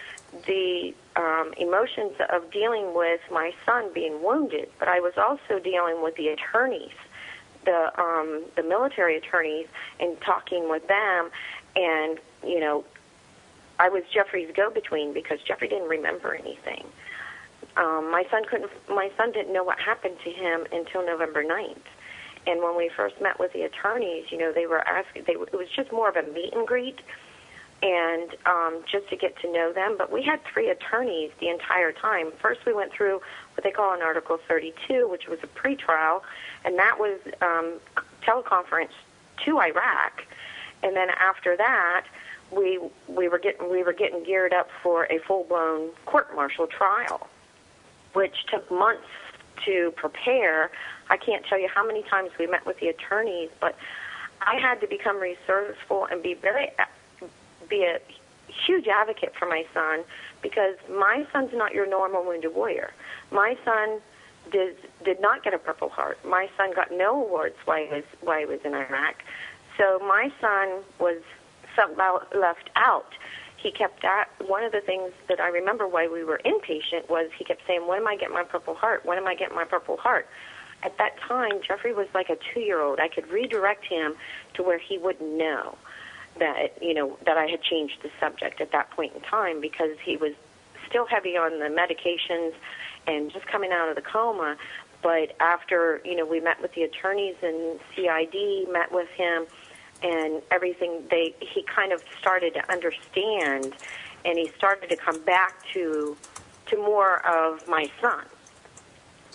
[0.45, 6.03] the um, emotions of dealing with my son being wounded, but I was also dealing
[6.03, 6.93] with the attorneys,
[7.63, 9.67] the um, the military attorneys,
[9.99, 11.29] and talking with them,
[11.75, 12.83] and you know,
[13.79, 16.85] I was Jeffrey's go-between because Jeffrey didn't remember anything.
[17.77, 18.71] Um, my son couldn't.
[18.89, 21.77] My son didn't know what happened to him until November 9th.
[22.47, 25.23] And when we first met with the attorneys, you know, they were asking.
[25.25, 26.99] They it was just more of a meet and greet,
[27.81, 29.95] and um, just to get to know them.
[29.97, 32.31] But we had three attorneys the entire time.
[32.41, 33.21] First, we went through
[33.55, 36.21] what they call an Article 32, which was a pretrial,
[36.63, 37.79] and that was um,
[38.23, 38.93] teleconference
[39.45, 40.23] to Iraq.
[40.83, 42.05] And then after that,
[42.51, 46.67] we we were getting we were getting geared up for a full blown court martial
[46.67, 47.27] trial,
[48.13, 49.07] which took months
[49.65, 50.71] to prepare
[51.09, 53.75] I can't tell you how many times we met with the attorneys, but
[54.41, 56.71] I had to become resourceful and be very
[57.69, 57.99] be a
[58.51, 60.03] huge advocate for my son
[60.41, 62.91] because my son's not your normal wounded warrior.
[63.31, 64.01] My son
[64.51, 66.23] did did not get a Purple Heart.
[66.25, 69.15] My son got no awards while he was while he was in Iraq.
[69.77, 71.21] So my son was
[71.75, 73.11] felt left out.
[73.57, 74.29] He kept that.
[74.45, 77.87] One of the things that I remember why we were inpatient was he kept saying,
[77.87, 79.05] "When am I getting my Purple Heart?
[79.05, 80.27] When am I getting my Purple Heart?"
[80.85, 82.99] At that time, Jeffrey was like a two-year-old.
[82.99, 84.13] I could redirect him
[84.53, 85.75] to where he wouldn't know
[86.37, 89.97] that you know that I had changed the subject at that point in time because
[90.03, 90.33] he was
[90.87, 92.53] still heavy on the medications
[93.07, 94.57] and just coming out of the coma.
[95.01, 99.47] But after you know we met with the attorneys and CID met with him
[100.03, 103.73] and everything, they he kind of started to understand
[104.23, 106.15] and he started to come back to
[106.67, 108.25] to more of my son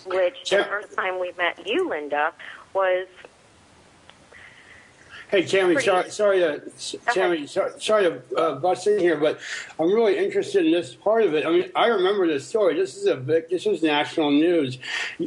[0.05, 2.33] which the first time we met you, Linda,
[2.73, 3.07] was.
[5.29, 6.61] Hey, Tammy, sorry, sorry to,
[7.13, 9.39] Tammy, sorry, sorry to uh, bust in here, but
[9.79, 11.45] I'm really interested in this part of it.
[11.45, 12.75] I mean, I remember this story.
[12.75, 14.77] This is a big, this is national news,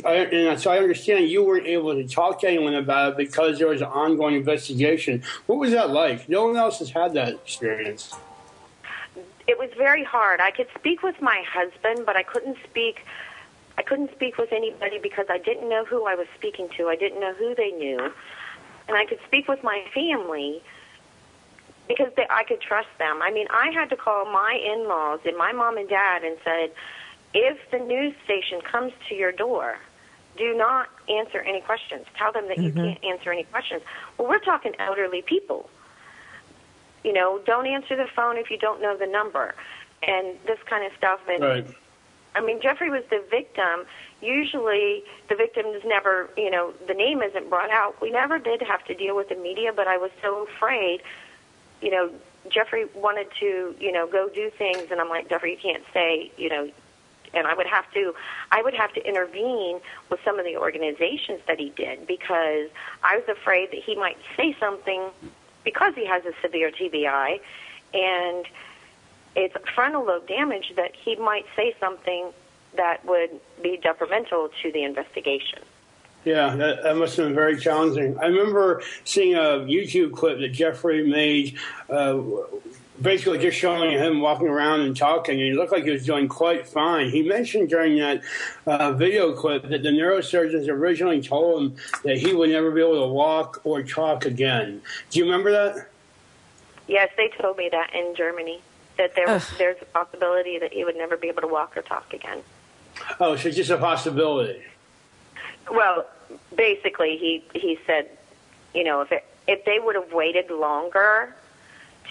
[0.05, 3.59] I, and so I understand you weren't able to talk to anyone about it because
[3.59, 5.22] there was an ongoing investigation.
[5.47, 6.29] What was that like?
[6.29, 8.14] No one else has had that experience.
[9.47, 10.39] It was very hard.
[10.39, 13.07] I could speak with my husband, but I couldn't speak
[13.77, 16.89] I couldn't speak with anybody because I didn't know who I was speaking to.
[16.89, 18.12] I didn't know who they knew.
[18.87, 20.62] And I could speak with my family,
[21.89, 23.20] because they, I could trust them.
[23.22, 26.70] I mean, I had to call my in-laws and my mom and dad and said,
[27.35, 29.79] if the news station comes to your door,
[30.37, 32.07] do not answer any questions.
[32.16, 32.79] Tell them that Mm-hmm.
[32.79, 33.83] you can't answer any questions.
[34.16, 35.68] Well, we're talking elderly people.
[37.03, 39.55] You know, don't answer the phone if you don't know the number,
[40.03, 41.20] and this kind of stuff.
[41.29, 41.66] And Right.
[42.35, 43.87] I mean, Jeffrey was the victim.
[44.20, 48.01] Usually, the victim is never, you know, the name isn't brought out.
[48.01, 51.03] We never did have to deal with the media, but I was so afraid.
[51.80, 52.11] You know,
[52.49, 56.32] Jeffrey wanted to, you know, go do things, and I'm like, Jeffrey, you can't say,
[56.37, 56.70] you know,
[57.32, 58.14] and I would have to,
[58.51, 59.80] I would have to intervene
[60.11, 62.68] with some of the organizations that he did because
[63.03, 65.11] I was afraid that he might say something
[65.64, 67.41] because he has a severe TBI,
[67.93, 68.47] and
[69.37, 72.30] it's frontal lobe damage that he might say something
[72.76, 73.30] that would
[73.62, 75.61] be detrimental to the investigation.
[76.24, 78.18] Yeah, that, that must have been very challenging.
[78.18, 81.59] I remember seeing a YouTube clip that Jeffrey made,
[81.91, 82.18] uh,
[83.01, 86.26] basically just showing him walking around and talking, and he looked like he was doing
[86.26, 87.11] quite fine.
[87.11, 88.22] He mentioned during that
[88.66, 93.07] uh, video clip that the neurosurgeons originally told him that he would never be able
[93.07, 94.80] to walk or talk again.
[95.11, 95.89] Do you remember that?
[96.89, 98.62] Yes, they told me that in Germany
[98.97, 101.82] that there was, there's a possibility that he would never be able to walk or
[101.82, 102.42] talk again.
[103.20, 104.62] Oh, so it's just a possibility.
[105.70, 106.07] Well,
[106.55, 108.09] basically, he he said,
[108.74, 111.34] you know, if it, if they would have waited longer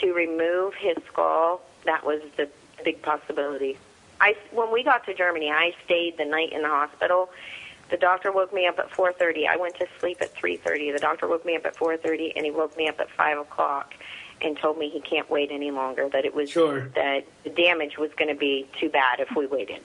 [0.02, 2.50] to remove his skull, that was the
[2.84, 3.78] big possibility.
[4.20, 7.30] I when we got to Germany, I stayed the night in the hospital.
[7.90, 9.48] The doctor woke me up at 4:30.
[9.48, 10.94] I went to sleep at 3:30.
[10.94, 13.94] The doctor woke me up at 4:30, and he woke me up at five o'clock
[14.44, 16.10] and told me he can't wait any longer.
[16.10, 16.90] That it was Sure.
[16.96, 19.82] that the damage was going to be too bad if we waited.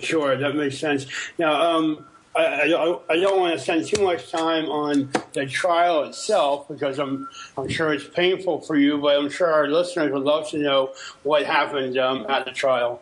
[0.00, 1.06] Sure, that makes sense.
[1.38, 6.04] Now, um, I, I, I don't want to spend too much time on the trial
[6.04, 10.22] itself because I'm I'm sure it's painful for you, but I'm sure our listeners would
[10.22, 10.94] love to know
[11.24, 13.00] what happened um, at the trial.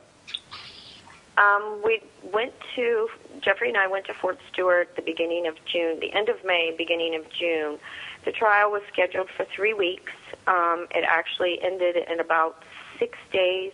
[1.37, 2.01] Um, we
[2.33, 3.09] went to
[3.43, 6.75] Jeffrey and I went to Fort Stewart the beginning of June, the end of May,
[6.77, 7.79] beginning of June.
[8.25, 10.13] The trial was scheduled for three weeks.
[10.47, 12.63] Um, it actually ended in about
[12.99, 13.73] six days,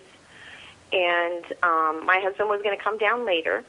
[0.93, 3.65] and um, my husband was going to come down later,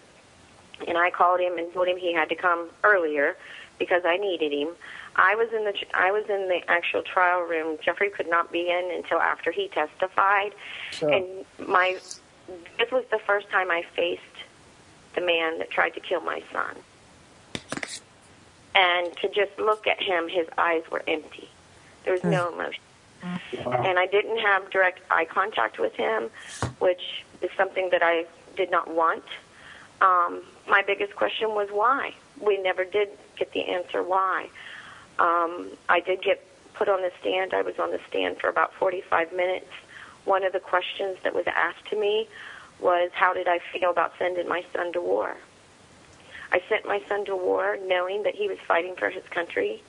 [0.87, 3.35] and I called him and told him he had to come earlier
[3.79, 4.69] because I needed him.
[5.15, 7.77] I was in the I was in the actual trial room.
[7.83, 10.53] Jeffrey could not be in until after he testified,
[10.91, 11.11] Sure.
[11.11, 11.25] and
[11.67, 11.97] my
[12.77, 14.21] this was the first time I faced
[15.15, 16.75] the man that tried to kill my son.
[18.75, 21.47] And to just look at him, his eyes were empty.
[22.03, 22.81] There was no emotion.
[23.23, 26.29] And I didn't have direct eye contact with him,
[26.79, 29.23] which is something that I did not want.
[30.01, 32.13] Um, my biggest question was why.
[32.41, 34.49] We never did get the answer why.
[35.19, 37.53] Um, I did get put on the stand.
[37.53, 39.71] I was on the stand for about 45 minutes.
[40.25, 42.27] One of the questions that was asked to me
[42.79, 45.37] was, How did I feel about sending my son to war?
[46.51, 49.81] I sent my son to war knowing that he was fighting for his country.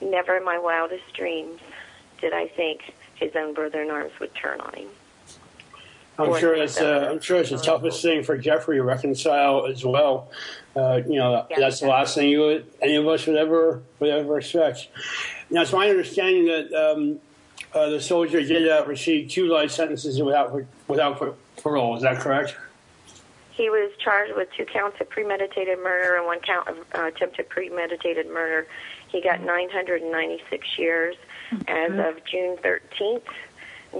[0.00, 1.60] Never in my wildest dreams
[2.26, 4.88] did I think his own brother in arms would turn on him.
[6.18, 9.84] I'm sure it's uh, I'm sure it's the toughest thing for Jeffrey to reconcile as
[9.84, 10.28] well.
[10.74, 11.60] Uh, you know, Yeah.
[11.60, 14.88] that's the last thing you would, any of us would ever would ever expect.
[15.50, 17.20] Now, it's my understanding that um,
[17.72, 20.58] uh, the soldier did uh, receive two life sentences without
[20.88, 21.96] without parole.
[21.96, 22.56] Is that correct?
[23.52, 27.48] He was charged with two counts of premeditated murder and one count of uh, attempted
[27.48, 28.66] premeditated murder.
[29.08, 31.14] He got 996 years.
[31.68, 33.22] As of June 13th,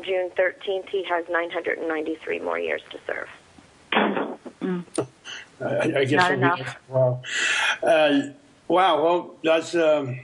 [0.02, 3.28] June 13th, he has 993 more years to serve.
[5.60, 6.76] I, I guess Not enough.
[6.88, 7.22] Wow.
[7.82, 8.20] Uh,
[8.68, 9.02] wow.
[9.02, 10.20] Well, that's um,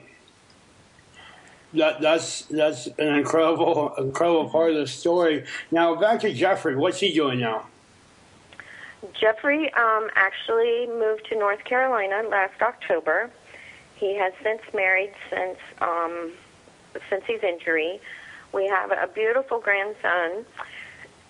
[1.75, 5.45] that that's that's an incredible incredible part of the story.
[5.71, 6.77] Now back to Jeffrey.
[6.77, 7.67] What's he doing now?
[9.21, 13.31] Jeffrey um, actually moved to North Carolina last October.
[13.97, 16.33] He has since married since um,
[17.09, 18.01] since his injury.
[18.53, 20.45] We have a beautiful grandson,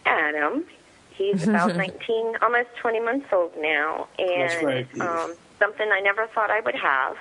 [0.04, 0.64] Adam.
[1.10, 5.00] He's about 19, almost 20 months old now, and great.
[5.00, 7.16] um, something I never thought I would have.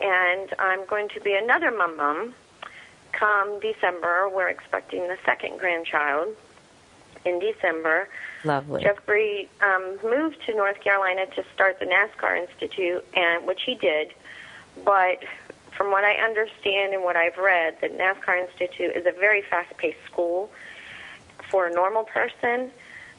[0.00, 2.34] And I'm going to be another mum mum
[3.12, 4.28] come December.
[4.28, 6.34] We're expecting the second grandchild
[7.24, 8.08] in December.
[8.44, 8.82] Lovely.
[8.82, 14.14] Jeffrey um, moved to North Carolina to start the NASCAR Institute, and which he did.
[14.84, 15.22] But
[15.76, 20.04] from what I understand and what I've read, the NASCAR Institute is a very fast-paced
[20.06, 20.50] school
[21.50, 22.70] for a normal person.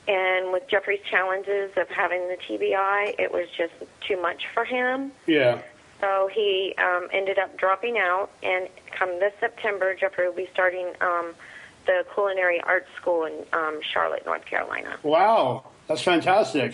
[0.07, 3.73] And with Jeffrey's challenges of having the TBI, it was just
[4.07, 5.11] too much for him.
[5.27, 5.61] Yeah.
[5.99, 10.87] so he um, ended up dropping out, and come this September, Jeffrey will be starting
[11.01, 11.33] um,
[11.85, 14.97] the culinary arts school in um, Charlotte, North Carolina.
[15.03, 16.73] Wow, that's fantastic.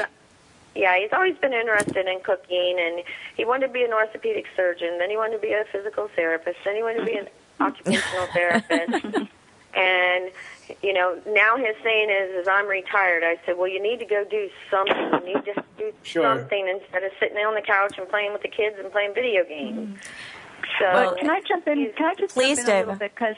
[0.78, 3.03] Yeah, he's always been interested in cooking, and
[3.36, 4.97] he wanted to be an orthopedic surgeon.
[4.99, 6.57] Then he wanted to be a physical therapist.
[6.63, 7.28] Then he wanted to be an
[7.59, 9.30] occupational therapist.
[9.75, 10.32] And
[10.82, 14.05] you know, now his saying is, "Is I'm retired." I said, "Well, you need to
[14.05, 14.95] go do something.
[15.25, 16.23] You need to do Sure.
[16.23, 19.43] something instead of sitting on the couch and playing with the kids and playing video
[19.43, 19.99] games."
[20.80, 21.91] So, But can I jump in?
[21.93, 23.36] Can I just Please, jump in a little bit because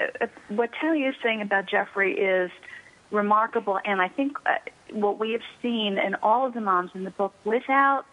[0.00, 2.50] uh, uh, what Tony is saying about Jeffrey is
[3.10, 4.54] remarkable, and I think uh,
[4.92, 8.04] what we have seen in all of the moms in the book, without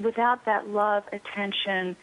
[0.00, 1.96] without that love, attention,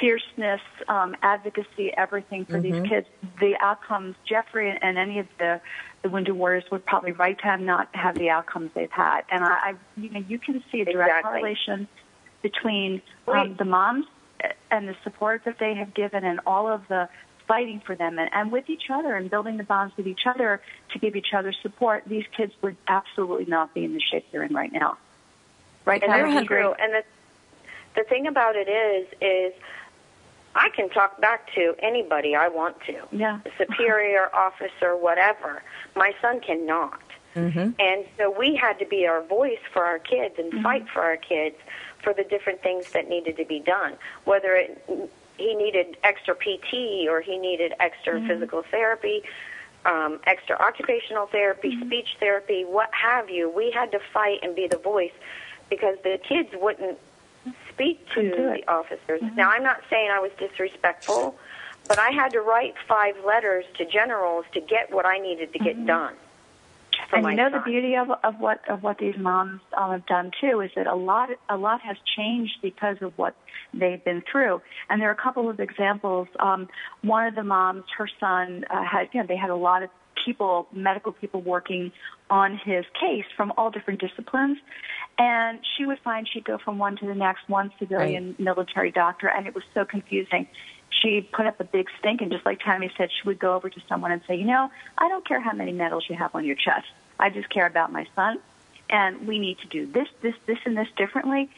[0.00, 3.06] fierceness, um, advocacy, everything for these kids,
[3.40, 5.60] the outcomes, Jeffrey and any of the
[6.02, 9.22] the Wounded Warriors would probably right time not have the outcomes they've had.
[9.30, 11.40] And I, I you know, you can see a direct Exactly.
[11.40, 11.88] correlation
[12.42, 14.06] between um, the moms
[14.70, 17.08] and the support that they have given and all of the
[17.48, 20.60] fighting for them and, and with each other and building the bonds with each other
[20.92, 24.44] to give each other support, these kids would absolutely not be in the shape they're
[24.44, 24.98] in right now.
[25.84, 26.32] Right, and Tara?
[26.34, 26.74] that's true.
[26.78, 27.02] And the
[27.96, 29.52] the thing about it is, is
[30.54, 33.40] I can talk back to anybody I want to, Yeah.
[33.56, 35.62] superior, officer, whatever.
[35.96, 37.00] My son cannot.
[37.34, 37.70] Mm-hmm.
[37.78, 40.62] And so we had to be our voice for our kids and Mm-hmm.
[40.62, 41.56] fight for our kids
[42.04, 43.94] for the different things that needed to be done.
[44.24, 44.84] Whether it,
[45.38, 48.26] he needed extra PT or he needed extra Mm-hmm.
[48.28, 49.22] physical therapy,
[49.84, 51.86] um, extra occupational therapy, Mm-hmm.
[51.86, 53.48] speech therapy, what have you.
[53.50, 55.12] We had to fight and be the voice
[55.70, 56.98] because the kids wouldn't
[57.72, 58.64] speak to Couldn't do it.
[58.66, 59.22] the officers.
[59.36, 61.36] Now, I'm not saying I was disrespectful,
[61.86, 65.58] but I had to write five letters to generals to get what I needed to
[65.58, 66.14] get done.
[67.08, 67.60] For and my you know son.
[67.60, 70.86] the beauty of of what of what these moms um, have done too is that
[70.86, 73.34] a lot a lot has changed because of what
[73.72, 74.60] they've been through.
[74.88, 76.28] And there are a couple of examples.
[76.38, 76.68] Um,
[77.02, 79.90] one of the moms, her son uh, had you know they had a lot of
[80.24, 81.92] people, medical people working
[82.28, 84.58] on his case from all different disciplines.
[85.18, 89.28] And she would find she'd go from one to the next, one civilian military doctor,
[89.28, 90.46] and it was so confusing
[91.00, 93.68] she put up a big stink and just like Tammy said, she would go over
[93.68, 96.44] to someone and say, you know, I don't care how many medals you have on
[96.44, 96.86] your chest.
[97.18, 98.38] I just care about my son
[98.90, 101.50] and we need to do this, this, this, and this differently.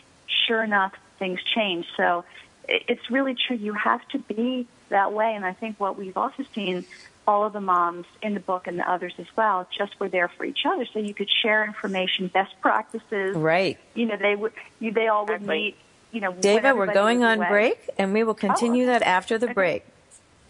[0.46, 1.86] Sure enough, things change.
[1.96, 2.24] So
[2.68, 3.56] it's really true.
[3.56, 5.34] You have to be that way.
[5.34, 6.84] And I think what we've also seen,
[7.26, 10.28] all of the moms in the book and the others as well, just were there
[10.28, 10.86] for each other.
[10.92, 13.36] So you could share information, best practices.
[13.36, 13.78] Right.
[13.94, 15.56] You know, they would, you, they all would Exactly.
[15.58, 15.76] meet,
[16.12, 17.48] you know, Dava, we're going on away.
[17.48, 18.92] break, and we will oh, continue okay.
[18.98, 19.54] that after the Okay.
[19.54, 19.84] break.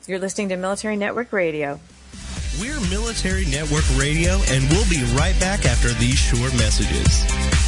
[0.07, 1.79] You're listening to Military Network Radio.
[2.61, 7.60] We're Military Network Radio, and we'll be right back after these short messages.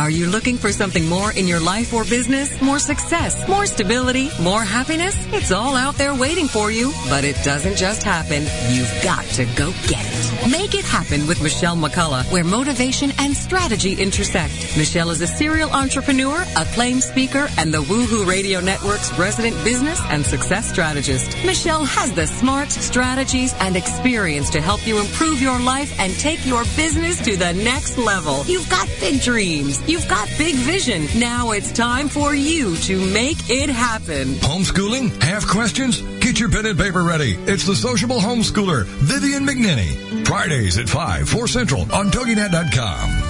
[0.00, 2.58] Are you looking for something more in your life or business?
[2.62, 5.14] More success, more stability, more happiness?
[5.30, 8.44] It's all out there waiting for you, but it doesn't just happen.
[8.70, 10.50] You've got to go get it.
[10.50, 14.74] Make it happen with Michelle McCullough, where motivation and strategy intersect.
[14.74, 20.24] Michelle is a serial entrepreneur, acclaimed speaker, and the Woohoo Radio Network's resident business and
[20.24, 21.36] success strategist.
[21.44, 26.44] Michelle has the smarts, strategies, and experience to help you improve your life and take
[26.46, 28.46] your business to the next level.
[28.46, 29.78] You've got big dreams.
[29.90, 31.08] You've got big vision.
[31.18, 34.34] Now it's time for you to make it happen.
[34.34, 35.20] Homeschooling?
[35.20, 36.00] Have questions?
[36.20, 37.32] Get your pen and paper ready.
[37.48, 40.24] It's the sociable homeschooler, Vivian McNinney.
[40.24, 43.29] Fridays at 5, 4 Central on TogiNet.com.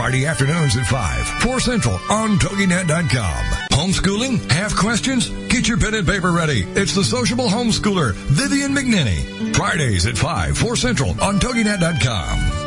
[0.00, 3.44] Friday afternoons at 5, 4 Central on TogiNet.com.
[3.70, 4.50] Homeschooling?
[4.50, 5.28] Have questions?
[5.48, 6.62] Get your pen and paper ready.
[6.68, 9.54] It's the sociable homeschooler, Vivian McNinney.
[9.54, 12.59] Fridays at 5, 4 Central on TogiNet.com.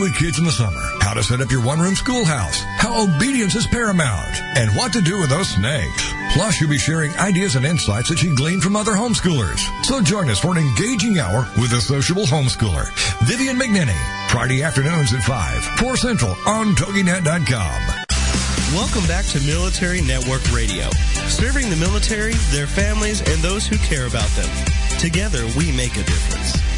[0.00, 0.80] with kids in the summer?
[1.00, 2.62] How to set up your one-room schoolhouse?
[2.76, 4.34] How obedience is paramount?
[4.56, 6.12] And what to do with those snakes?
[6.32, 9.58] Plus, you'll be sharing ideas and insights that she gleaned from other homeschoolers.
[9.84, 12.88] So join us for an engaging hour with a sociable homeschooler,
[13.26, 13.98] Vivian McNinney.
[14.30, 18.04] Friday afternoons at 5, 4 Central on TogiNet.com.
[18.74, 20.90] Welcome back to Military Network Radio,
[21.28, 24.48] serving the military, their families, and those who care about them.
[24.98, 26.77] Together, we make a difference.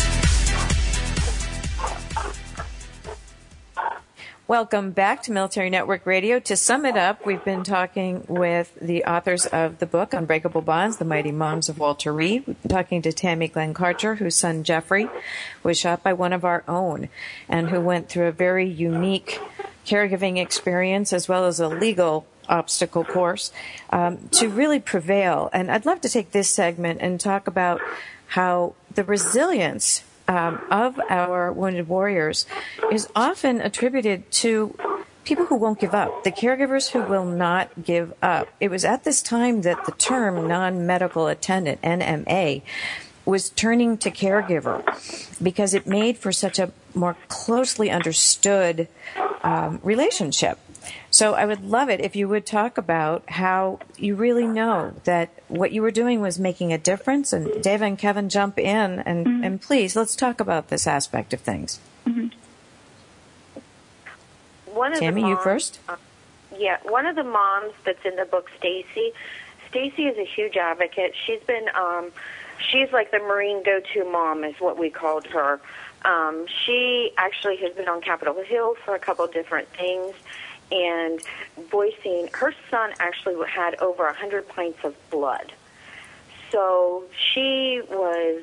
[4.51, 6.41] Welcome back to Military Network Radio.
[6.41, 10.97] To sum it up, we've been talking with the authors of the book Unbreakable Bonds,
[10.97, 12.49] The Mighty Moms of Walter Reed.
[12.49, 15.09] We've been talking to Tammy Glenn Karcher, whose son Jeffrey
[15.63, 17.09] was shot by one of our own
[17.49, 19.39] and who went through a very unique
[19.87, 23.53] caregiving experience as well as a legal obstacle course
[23.91, 25.49] um, to really prevail.
[25.53, 27.81] And I'd love to take this segment and talk about
[28.27, 32.47] how the resilience um, of our wounded warriors
[32.93, 34.77] is often attributed to
[35.25, 38.49] people who won't give up, the caregivers who will not give up.
[38.61, 42.63] It was at this time that the term non medical attendant, NMA,
[43.25, 44.85] was turning to caregiver
[45.43, 48.87] because it made for such a more closely understood
[49.43, 50.59] um, relationship.
[51.11, 55.31] So I would love it if you would talk about how you really know that
[55.49, 57.33] what you were doing was making a difference.
[57.33, 59.45] And Dava and Kevin jump in and, mm-hmm.
[59.45, 61.81] and please let's talk about this aspect of things.
[62.07, 62.29] Mm-hmm.
[64.75, 65.81] One of Tammy, moms, you first.
[65.89, 65.97] Uh,
[66.57, 69.13] yeah, one of the moms that's in the book, Stacy.
[69.69, 71.15] Stacy is a huge advocate.
[71.27, 72.13] She's been, um,
[72.71, 75.61] she's like the Marine go-to mom, is what we called her.
[76.05, 80.15] Um, she actually has been on Capitol Hill for a couple different things
[80.73, 81.21] and
[81.71, 85.53] voicing her son actually had over a hundred pints of blood.
[86.51, 88.43] So she was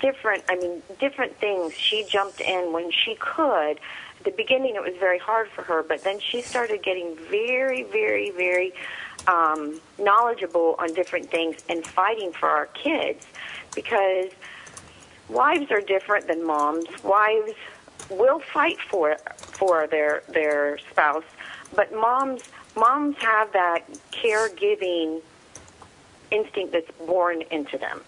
[0.00, 0.44] different.
[0.48, 1.74] I mean, different things.
[1.74, 3.78] She jumped in when she could.
[4.18, 7.84] At the beginning, it was very hard for her, but then she started getting very,
[7.84, 8.72] very, very
[9.26, 13.26] um, knowledgeable on different things and fighting for our kids
[13.74, 14.30] because
[15.28, 16.86] wives are different than moms.
[17.04, 17.54] Wives
[18.10, 21.24] will fight for for their their spouse,
[21.74, 22.42] but moms
[22.76, 23.82] moms have that
[24.12, 25.20] caregiving
[26.30, 28.00] instinct that's born into them.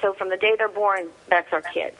[0.00, 1.96] So from the day they're born, that's our kids.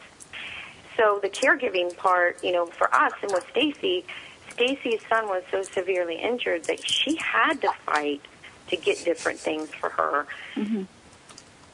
[0.96, 4.04] So the caregiving part, you know, for us and with Stacy,
[4.50, 8.22] Stacy's son was so severely injured that she had to fight
[8.68, 10.26] to get different things for her.
[10.54, 10.84] Mm-hmm.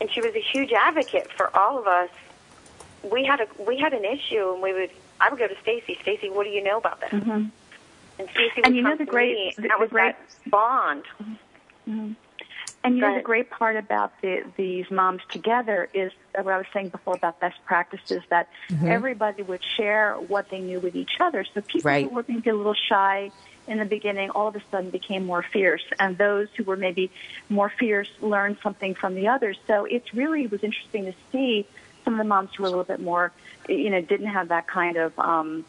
[0.01, 2.09] And she was a huge advocate for all of us.
[3.03, 5.98] We had a we had an issue and we would I would go to Stacy.
[6.02, 7.10] Stacy, what do you know about this?
[7.10, 7.30] Mm-hmm.
[7.30, 9.90] And Stacy would and you come know the to great, me, the, that the was
[9.90, 11.04] great that bond.
[11.88, 12.12] Mm-hmm.
[12.82, 16.66] And you know the great part about the, these moms together is what I was
[16.72, 18.88] saying before about best practices that mm-hmm.
[18.88, 21.44] everybody would share what they knew with each other.
[21.44, 22.08] So people right.
[22.08, 23.30] who were maybe a little shy
[23.66, 27.10] in the beginning all of a sudden became more fierce, and those who were maybe
[27.48, 29.58] more fierce learned something from the others.
[29.66, 31.66] So it really was interesting to see
[32.05, 33.32] some of the moms who were a little bit more,
[33.68, 35.64] you know, didn't have that kind of um,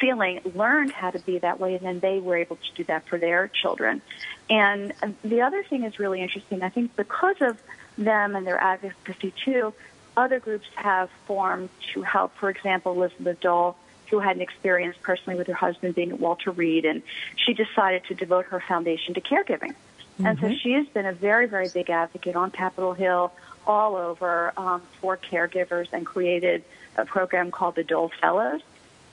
[0.00, 3.06] feeling, learned how to be that way, and then they were able to do that
[3.06, 4.02] for their children.
[4.50, 4.92] And
[5.24, 6.62] the other thing is really interesting.
[6.62, 7.62] I think because of
[7.96, 9.72] them and their advocacy too,
[10.16, 12.34] other groups have formed to help.
[12.36, 13.76] For example, Elizabeth Dole,
[14.10, 17.02] who had an experience personally with her husband being at Walter Reed, and
[17.36, 19.70] she decided to devote her foundation to caregiving.
[19.72, 20.26] Mm-hmm.
[20.26, 20.56] And so mm-hmm.
[20.56, 23.32] she has been a very, very big advocate on Capitol Hill,
[23.66, 26.64] all over um, for caregivers and created
[26.96, 28.60] a program called the Dole Fellows.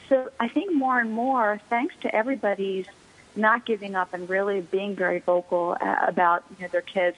[0.07, 2.87] So I think more and more, thanks to everybody's
[3.35, 7.17] not giving up and really being very vocal uh, about you know, their kids,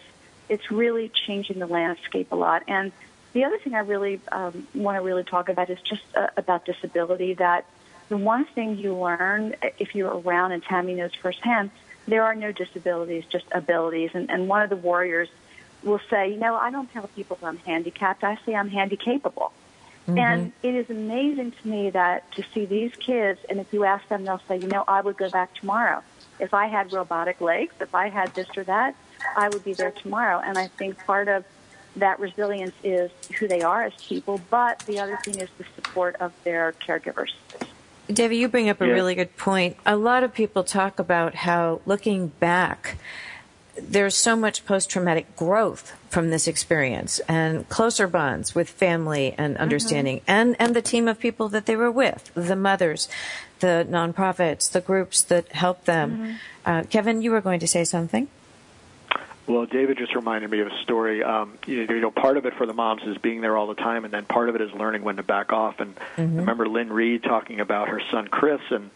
[0.50, 2.64] it's really changing the landscape a lot.
[2.68, 2.92] And
[3.34, 6.66] the other thing I really um, want to really talk about is just uh, about
[6.66, 7.34] disability.
[7.36, 7.66] That
[8.10, 11.72] the one thing you learn if you're around, and Tammy knows firsthand,
[12.08, 14.12] there are no disabilities, just abilities.
[14.14, 15.30] And, and one of the warriors
[15.84, 18.24] will say, you know, I don't tell people I'm handicapped.
[18.24, 19.52] I say I'm handicapable.
[20.08, 20.18] Mm-hmm.
[20.18, 24.08] And it is amazing to me that to see these kids, and if you ask
[24.08, 26.02] them, they'll say, you know, I would go back tomorrow.
[26.40, 28.96] If I had robotic legs, if I had this or that,
[29.38, 30.40] I would be there tomorrow.
[30.44, 31.46] And I think part of
[31.96, 36.16] that resilience is who they are as people, but the other thing is the support
[36.16, 37.34] of their caregivers.
[38.10, 38.94] Dava, you bring up a Yeah.
[38.94, 39.78] really good point.
[39.86, 42.98] A lot of people talk about how looking back,
[43.80, 49.58] there's so much post traumatic growth from this experience and closer bonds with family and
[49.58, 53.08] understanding and, and the team of people that they were with, the mothers,
[53.60, 56.38] the nonprofits, the groups that helped them.
[56.66, 58.28] Uh, Kevin, you were going to say something?
[59.48, 61.24] Well, Dava just reminded me of a story.
[61.24, 63.68] Um, you, know, you know, part of it for the moms is being there all
[63.68, 65.80] the time, and then part of it is learning when to back off.
[65.80, 68.92] And I remember Lynn Reed talking about her son Chris and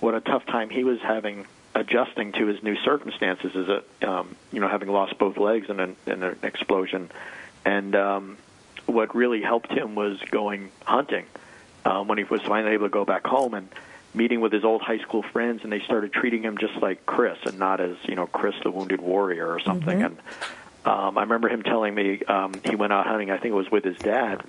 [0.00, 4.36] what a tough time he was having adjusting to his new circumstances as a um,
[4.52, 7.10] you know having lost both legs in an, in an explosion,
[7.64, 8.36] and um,
[8.86, 11.26] what really helped him was going hunting
[11.84, 13.68] um, when he was finally able to go back home and
[14.14, 17.38] meeting with his old high school friends, and they started treating him just like Chris
[17.44, 20.02] and not as you know Chris the wounded warrior or something.
[20.02, 20.18] And
[20.84, 23.30] um, I remember him telling me um, he went out hunting.
[23.30, 24.42] I think it was with his dad,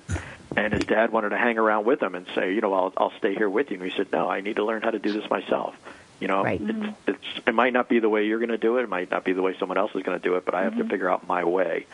[0.56, 3.12] and his dad wanted to hang around with him and say, you know, I'll I'll
[3.18, 3.76] stay here with you.
[3.76, 5.74] And he said, no, I need to learn how to do this myself.
[6.22, 6.60] You know, Right.
[6.62, 8.84] it's, it's it might not be the way you're going to do it.
[8.84, 10.62] It might not be the way someone else is going to do it, but I
[10.62, 10.90] have to mm-hmm.
[10.90, 11.86] figure out my way.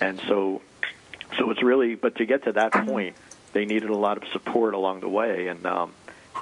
[0.00, 0.60] And so,
[1.38, 1.94] so it's really.
[1.94, 2.88] But to get to that mm-hmm.
[2.88, 3.16] point,
[3.52, 5.92] they needed a lot of support along the way, and um,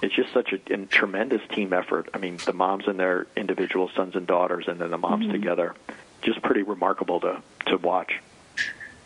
[0.02, 2.08] it's just such a, a tremendous team effort.
[2.14, 5.32] I mean, the moms and their individual sons and daughters, and then the moms mm-hmm.
[5.32, 5.74] together.
[6.22, 8.20] Just pretty remarkable to to watch.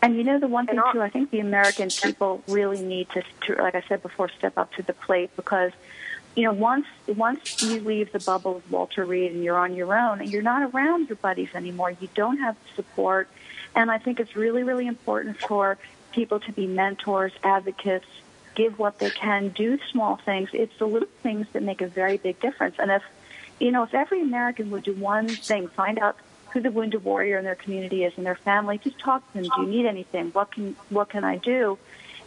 [0.01, 3.23] And you know the one thing too, I think the American people really need to,
[3.47, 5.73] to, like I said before, step up to the plate because,
[6.39, 9.93] you know, once once you leave the bubble of Walter Reed and you're on your
[9.93, 13.27] own and you're not around your buddies anymore, you don't have support.
[13.75, 15.77] And I think it's really, really important for
[16.13, 18.07] people to be mentors, advocates,
[18.55, 20.47] give what they can, do small things.
[20.53, 22.77] It's the little things that make a very big difference.
[22.79, 23.03] And if,
[23.59, 26.15] you know, if every American would do one thing, find out
[26.53, 29.49] who the wounded warrior in their community is and their family, just talk to them.
[29.57, 30.29] Do you need anything?
[30.29, 31.77] What can what can I do?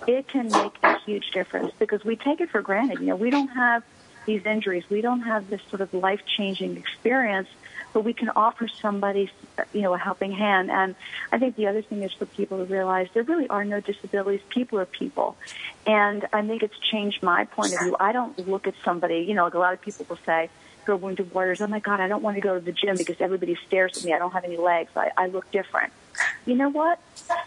[0.07, 3.01] It can make a huge difference because we take it for granted.
[3.01, 3.83] You know, we don't have
[4.27, 4.85] these injuries.
[4.89, 7.49] We don't have this sort of life changing experience,
[7.93, 9.31] but we can offer somebody,
[9.73, 10.71] you know, a helping hand.
[10.71, 10.95] And
[11.31, 14.41] I think the other thing is for people to realize there really are no disabilities.
[14.49, 15.37] People are people.
[15.87, 17.97] And I think it's changed my point of view.
[17.99, 20.49] I don't look at somebody, you know, like a lot of people will say,
[20.85, 22.97] who are wounded warriors, oh my God, I don't want to go to the gym
[22.97, 24.13] because everybody stares at me.
[24.13, 24.91] I don't have any legs.
[24.97, 25.93] I, I look different.
[26.47, 26.99] You know what?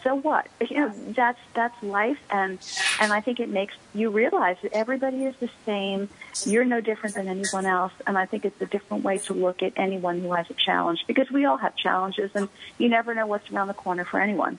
[0.04, 0.48] So what?
[0.70, 2.58] You know, that's that's life, and
[3.00, 6.10] and I think it makes you realize that everybody is the same.
[6.44, 9.62] You're no different than anyone else, and I think it's a different way to look
[9.62, 13.28] at anyone who has a challenge because we all have challenges, and you never know
[13.28, 14.58] what's around the corner for anyone.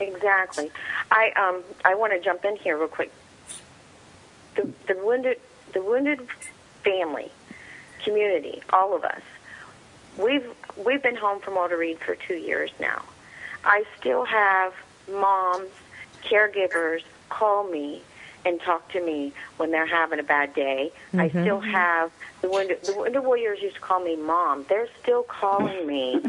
[0.00, 0.70] Exactly.
[1.10, 3.12] I um I want to jump in here real quick.
[4.54, 5.40] The the wounded
[5.72, 6.20] the wounded
[6.84, 7.30] family
[8.04, 9.22] community, all of us.
[10.18, 10.46] We've
[10.76, 13.02] we've been home from Walter Reed for two years now.
[13.64, 14.74] I still have
[15.10, 15.70] moms,
[16.24, 18.02] caregivers call me
[18.44, 20.92] and talk to me when they're having a bad day.
[21.14, 21.42] I Mhm.
[21.42, 22.12] still have
[22.42, 24.64] the Wounded, the Wounded Warriors used to call me mom.
[24.68, 26.22] They're still calling me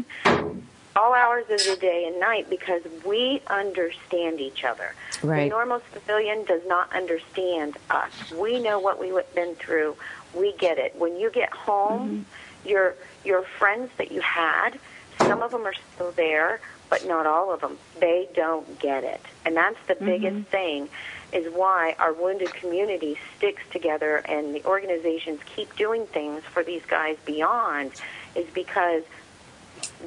[0.96, 4.94] all hours of the day and night because we understand each other.
[5.22, 8.10] The normal civilian does not understand us.
[8.32, 9.96] We know what we've been through.
[10.34, 10.96] We get it.
[10.96, 12.26] When you get home,
[12.68, 12.94] your
[13.24, 14.78] your friends that you had,
[15.18, 17.78] some of them are still there, but not all of them.
[18.00, 20.50] They don't get it, and that's the biggest mm-hmm.
[20.50, 20.88] thing.
[21.32, 26.82] Is why our wounded community sticks together and the organizations keep doing things for these
[26.86, 27.92] guys beyond,
[28.34, 29.02] is because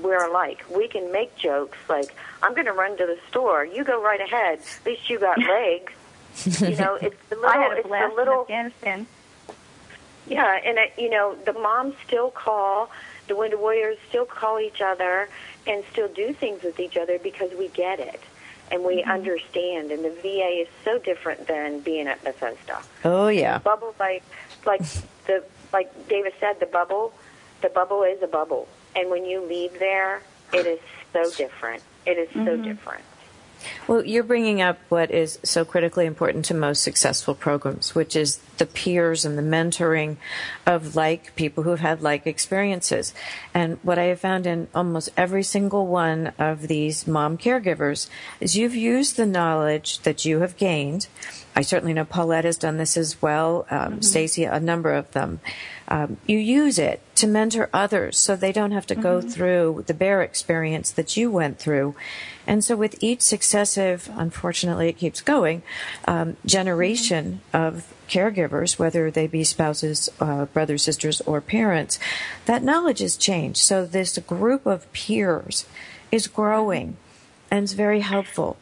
[0.01, 0.64] we're alike.
[0.74, 3.66] We can make jokes like, "I'm going to run to the store.
[3.66, 4.59] You go right ahead.
[4.59, 5.93] At least you got legs."
[6.62, 9.07] you know, it's the little, I had a it's blast the little, in Afghanistan.
[10.32, 12.90] Yeah, and it, you know, the moms still call,
[13.28, 15.28] the Wounded Warriors still call each other
[15.68, 18.22] and still do things with each other because we get it
[18.72, 19.12] and we mm-hmm.
[19.12, 19.92] understand.
[19.92, 22.82] And the VA is so different than being at Bethesda.
[23.04, 23.58] Oh, yeah.
[23.58, 24.24] Bubble, like,
[24.66, 24.82] like
[25.28, 27.14] the, like Dava said, the bubble,
[27.62, 30.22] the bubble is a bubble, and when you leave there,
[30.54, 30.80] it is
[31.14, 31.84] so different.
[32.06, 32.64] It is so mm-hmm.
[32.64, 33.04] different.
[33.88, 38.38] Well, you're bringing up what is so critically important to most successful programs, which is
[38.57, 40.18] the peers and the mentoring
[40.66, 43.14] of like people who have had like experiences.
[43.53, 48.09] And what I have found in almost every single one of these mom caregivers
[48.39, 51.07] is you've used the knowledge that you have gained.
[51.55, 55.41] I certainly know Paulette has done this as well, um, Stacy, a number of them.
[55.88, 59.93] Um, you use it to mentor others so they don't have to go through the
[59.93, 61.95] bear experience that you went through.
[62.47, 65.61] And so with each successive, unfortunately it keeps going,
[66.07, 71.99] um, generation of caregivers, whether they be spouses, uh, brothers, sisters, or parents,
[72.45, 73.59] that knowledge has changed.
[73.59, 75.65] So this group of peers
[76.11, 76.97] is growing
[77.51, 78.57] and it's very helpful.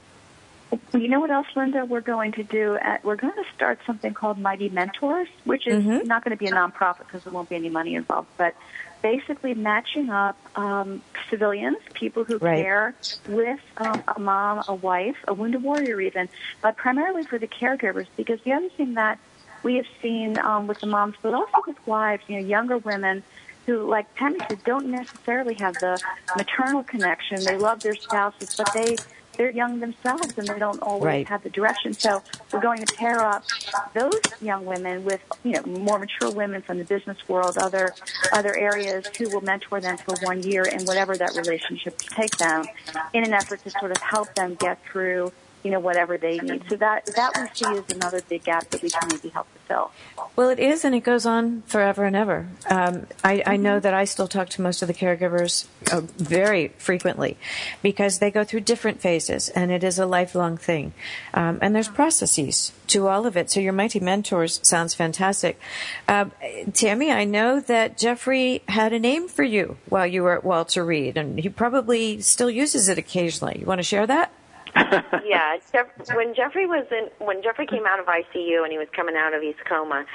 [0.93, 1.85] You know what else, Linda?
[1.85, 2.77] We're going to do.
[2.81, 6.05] At, we're going to start something called Mighty Mentors, which is Mhm.
[6.05, 8.53] not going to be a nonprofit because there won't be any money involved, but
[9.01, 12.63] basically matching up um, civilians, people who Right.
[12.63, 12.95] care,
[13.27, 16.27] with um, a mom, a wife, a wounded warrior, even,
[16.61, 18.07] but primarily for the caregivers.
[18.17, 19.17] Because the other thing that
[19.63, 23.23] we have seen um, with the moms, but also with wives, you know, younger women
[23.65, 25.99] who, like Tammy said, don't necessarily have the
[26.35, 27.43] maternal connection.
[27.43, 28.97] They love their spouses, but they
[29.39, 31.27] they're young themselves and they don't always Right.
[31.27, 31.95] have the direction.
[32.03, 32.21] So
[32.51, 33.45] we're going to pair up
[33.93, 37.95] those young women with you know more mature women from the business world, other
[38.33, 42.67] other areas who will mentor them for one year in whatever that relationship take them,
[43.13, 45.31] in an effort to sort of help them get through
[45.63, 46.63] you know whatever they need.
[46.69, 49.59] So that that we see is another big gap that we can maybe help to
[49.67, 49.91] fill.
[50.35, 52.47] Well, it is, and it goes on forever and ever.
[52.69, 56.69] Um, I, I know that I still talk to most of the caregivers uh, very
[56.77, 57.37] frequently
[57.81, 60.93] because they go through different phases, and it is a lifelong thing.
[61.33, 63.51] Um, and there's processes to all of it.
[63.51, 65.59] So your Mighty Mentors sounds fantastic.
[66.07, 66.25] Uh,
[66.73, 70.85] Tammy, I know that Jeffrey had a name for you while you were at Walter
[70.85, 73.57] Reed, and he probably still uses it occasionally.
[73.59, 74.31] You want to share that?
[75.25, 78.87] yeah, Jeff, when Jeffrey was in, when Jeffrey came out of ICU and he was
[78.91, 80.05] coming out of East Coma,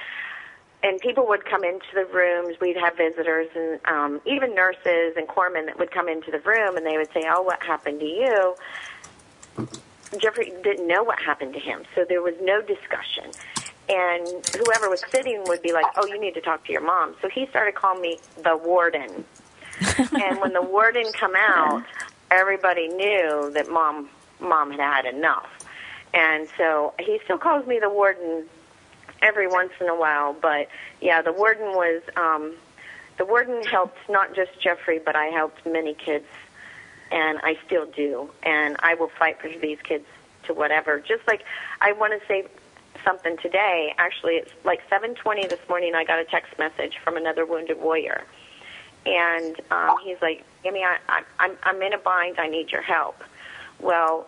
[0.82, 2.56] and people would come into the rooms.
[2.60, 6.76] We'd have visitors and um, even nurses and corpsmen that would come into the room,
[6.76, 8.54] and they would say, "Oh, what happened to you?"
[10.20, 13.30] Jeffrey didn't know what happened to him, so there was no discussion.
[13.88, 17.16] And whoever was sitting would be like, "Oh, you need to talk to your mom."
[17.22, 19.24] So he started calling me the warden.
[19.98, 21.84] and when the warden come out,
[22.30, 24.08] everybody knew that mom
[24.44, 25.48] mom had had enough.
[26.12, 28.44] And so he still calls me the warden
[29.20, 30.68] every once in a while, but
[31.00, 32.54] yeah, the warden was um
[33.16, 36.26] the warden helped not just Jeffrey, but I helped many kids
[37.10, 38.30] and I still do.
[38.42, 40.06] And I will fight for these kids
[40.44, 41.00] to whatever.
[41.00, 41.44] Just like
[41.80, 42.44] I want to say
[43.04, 43.94] something today.
[43.98, 45.94] Actually, it's like 7:20 this morning.
[45.94, 48.24] I got a text message from another wounded warrior,
[49.06, 52.38] and um, he's like, "Amy, I, I, I'm I'm in a bind.
[52.38, 53.22] I need your help."
[53.80, 54.26] Well,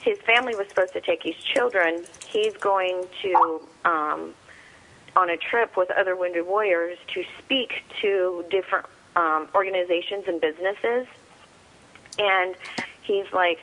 [0.00, 2.04] his family was supposed to take his children.
[2.28, 4.34] He's going to um,
[5.16, 11.06] on a trip with other wounded warriors to speak to different um, organizations and businesses,
[12.18, 12.54] and
[13.02, 13.60] he's like,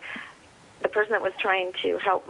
[0.82, 2.26] the person that was trying to help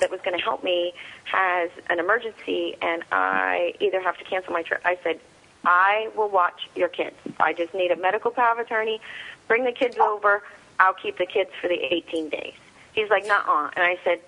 [0.00, 0.92] that was going to help me
[1.24, 4.80] has an emergency and I either have to cancel my trip.
[4.84, 5.20] I said,
[5.64, 7.16] I will watch your kids.
[7.38, 9.00] I just need a medical power of attorney.
[9.48, 10.42] Bring the kids over.
[10.80, 12.54] I'll keep the kids for the 18 days.
[12.94, 13.70] He's like, nuh-uh.
[13.76, 14.20] And I said,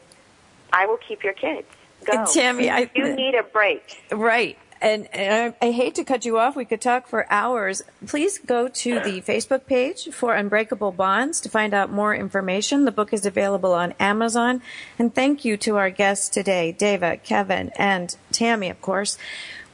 [0.73, 1.67] I will keep your kids.
[2.05, 2.25] Go.
[2.33, 4.03] Tammy, I- you need a break.
[4.13, 4.59] Right.
[4.79, 6.55] And, and I, I hate to cut you off.
[6.55, 7.83] We could talk for hours.
[8.07, 12.85] Please go to the Facebook page for Unbreakable Bonds to find out more information.
[12.85, 14.61] The book is available on Amazon.
[14.99, 19.17] And thank you to our guests today, Dava, Kevin, and Tammy, of course.